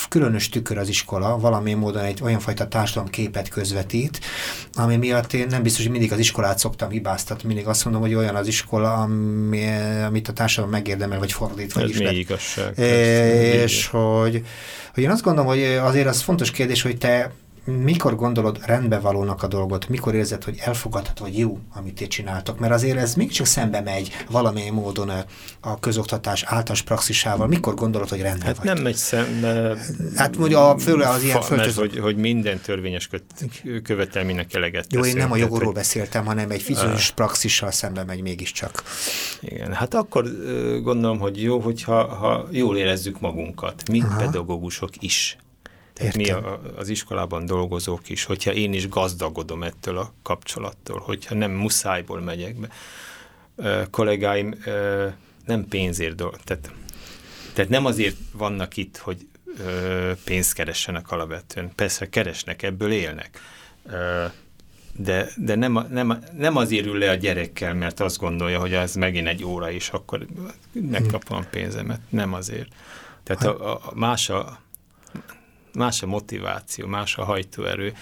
[0.09, 4.19] különös tükör az iskola, valami módon egy olyan fajta társadalom képet közvetít,
[4.73, 8.13] ami miatt én nem biztos, hogy mindig az iskolát szoktam hibáztatni, mindig azt mondom, hogy
[8.13, 9.67] olyan az iskola, ami,
[10.05, 12.78] amit a társadalom megérdemel, vagy fordítva is igazság.
[13.63, 14.41] És hogy,
[14.93, 17.32] hogy én azt gondolom, hogy azért az fontos kérdés, hogy te
[17.70, 22.74] mikor gondolod rendbevalónak a dolgot, mikor érzed, hogy elfogadható, vagy jó, amit ti csináltok, mert
[22.74, 25.11] azért ez mégiscsak szembe megy valamilyen módon
[25.61, 28.65] a közoktatás általános praxisával, mikor gondolod, hogy rendben Hát vagy?
[28.65, 29.78] nem megy szembe.
[30.15, 31.82] Hát mondja, főleg az ilyen föltöző...
[31.82, 33.09] hogy, hogy minden törvényes
[33.84, 35.74] követelménynek eleget Jó, én nem a jogról hogy...
[35.74, 38.84] beszéltem, hanem egy fizikus praxissal szembe megy mégiscsak.
[39.41, 40.24] Igen, hát akkor
[40.82, 44.17] gondolom, hogy jó, hogyha ha jól érezzük magunkat, mint Aha.
[44.17, 45.38] pedagógusok is
[45.99, 51.35] tehát mi a, az iskolában dolgozók is, hogyha én is gazdagodom ettől a kapcsolattól, hogyha
[51.35, 52.67] nem muszájból megyek be.
[53.55, 55.07] Ö, kollégáim ö,
[55.45, 56.71] nem pénzért dolgoznak, tehát,
[57.53, 59.27] tehát nem azért vannak itt, hogy
[59.57, 61.71] ö, pénzt keressenek alapvetően.
[61.75, 63.39] Persze keresnek, ebből élnek.
[63.85, 64.25] Ö,
[64.95, 68.95] de, de nem, nem, nem azért ül le a gyerekkel, mert azt gondolja, hogy ez
[68.95, 70.25] megint egy óra, és akkor
[70.71, 72.01] megkapom a pénzemet.
[72.09, 72.67] Nem azért.
[73.23, 74.59] Tehát a, a, más a
[75.74, 77.93] más a motiváció, más a hajtóerő.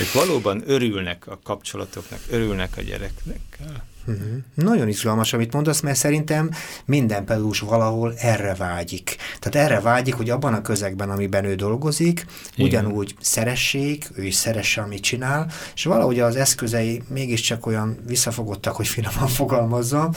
[0.00, 3.86] Ők valóban örülnek a kapcsolatoknak, örülnek a gyerekekkel.
[4.08, 4.42] Uh-huh.
[4.54, 6.50] Nagyon izgalmas, amit mondasz, mert szerintem
[6.84, 9.16] minden pedagógus valahol erre vágyik.
[9.38, 12.66] Tehát erre vágyik, hogy abban a közegben, amiben ő dolgozik, Igen.
[12.66, 18.88] ugyanúgy szeressék, ő is szeresse, amit csinál, és valahogy az eszközei mégiscsak olyan visszafogottak, hogy
[18.88, 20.10] finoman fogalmazzam,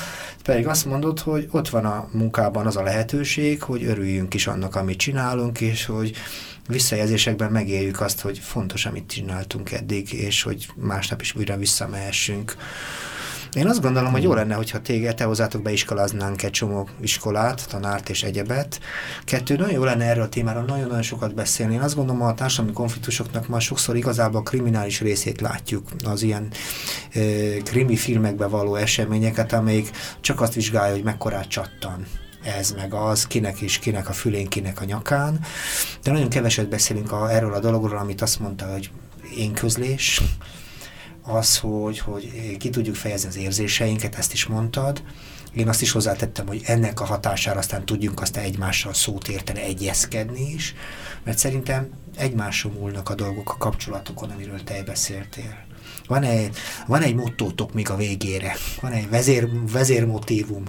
[0.44, 4.76] pedig azt mondod, hogy ott van a munkában az a lehetőség, hogy örüljünk is annak,
[4.76, 6.16] amit csinálunk, és hogy
[6.68, 12.56] visszajelzésekben megéljük azt, hogy fontos, amit csináltunk eddig, és hogy másnap is újra visszamehessünk.
[13.56, 18.10] Én azt gondolom, hogy jó lenne, hogyha téged, te hozzátok beiskoláznánk egy csomó iskolát, tanárt
[18.10, 18.80] és egyebet.
[19.26, 21.74] Kettő, nagyon jó lenne erről a témáról nagyon-nagyon sokat beszélni.
[21.74, 26.48] Én azt gondolom, a társadalmi konfliktusoknak már sokszor igazából a kriminális részét látjuk, az ilyen
[27.14, 27.20] e,
[27.64, 29.92] krimi filmekbe való eseményeket, amelyik
[30.22, 32.06] csak azt vizsgálja, hogy mekkorát csattan
[32.44, 35.40] ez meg az, kinek is, kinek a fülén, kinek a nyakán.
[36.04, 38.92] De nagyon keveset beszélünk a, erről a dologról, amit azt mondta, hogy
[39.38, 40.22] én közlés,
[41.22, 45.04] az, hogy, hogy ki tudjuk fejezni az érzéseinket, ezt is mondtad.
[45.54, 50.54] Én azt is hozzátettem, hogy ennek a hatására aztán tudjunk aztán egymással szót érteni, egyezkedni
[50.54, 50.76] is,
[51.24, 55.70] mert szerintem egymásról múlnak a dolgok a kapcsolatokon, amiről te beszéltél
[56.08, 56.56] van egy,
[56.88, 60.64] van egy mottótok még a végére, van egy vezér, vezérmotívum.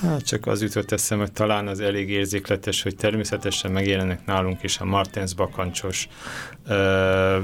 [0.00, 4.78] Hát csak az jutott eszem, hogy talán az elég érzékletes, hogy természetesen megjelennek nálunk is
[4.78, 6.08] a Martens bakancsos,
[6.66, 7.38] ö,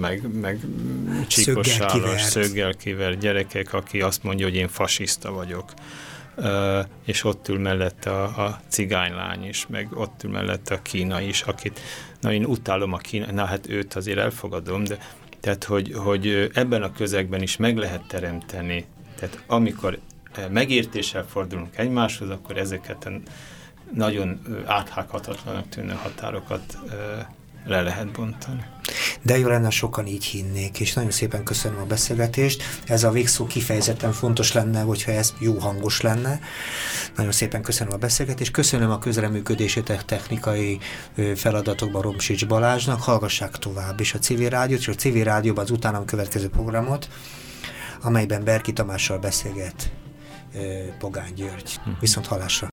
[0.00, 0.60] meg, meg
[1.26, 1.78] csíkos
[2.16, 5.72] szöggel kivert gyerekek, aki azt mondja, hogy én fasiszta vagyok.
[6.36, 11.20] Uh, és ott ül mellette a, a cigánylány is, meg ott ül mellette a kína
[11.20, 11.80] is, akit,
[12.20, 14.98] na én utálom a kína, na hát őt azért elfogadom, de
[15.40, 18.84] tehát, hogy, hogy ebben a közegben is meg lehet teremteni,
[19.16, 19.98] tehát amikor
[20.50, 23.10] megértéssel fordulunk egymáshoz, akkor ezeket a
[23.94, 26.78] nagyon áthághatatlanak tűnő határokat
[27.64, 28.64] le lehet bontani.
[29.22, 32.62] De jó lenne, sokan így hinnék, és nagyon szépen köszönöm a beszélgetést.
[32.86, 36.40] Ez a végszó kifejezetten fontos lenne, hogyha ez jó hangos lenne.
[37.16, 38.50] Nagyon szépen köszönöm a beszélgetést.
[38.50, 40.78] Köszönöm a közreműködését technikai
[41.34, 43.02] feladatokban Romsics Balázsnak.
[43.02, 47.08] Hallgassák tovább is a civil rádiót, és a civil rádióban az utánam következő programot,
[48.00, 49.92] amelyben Berki Tamással beszélget
[50.98, 51.80] Pogány György.
[52.00, 52.68] Viszont halásra!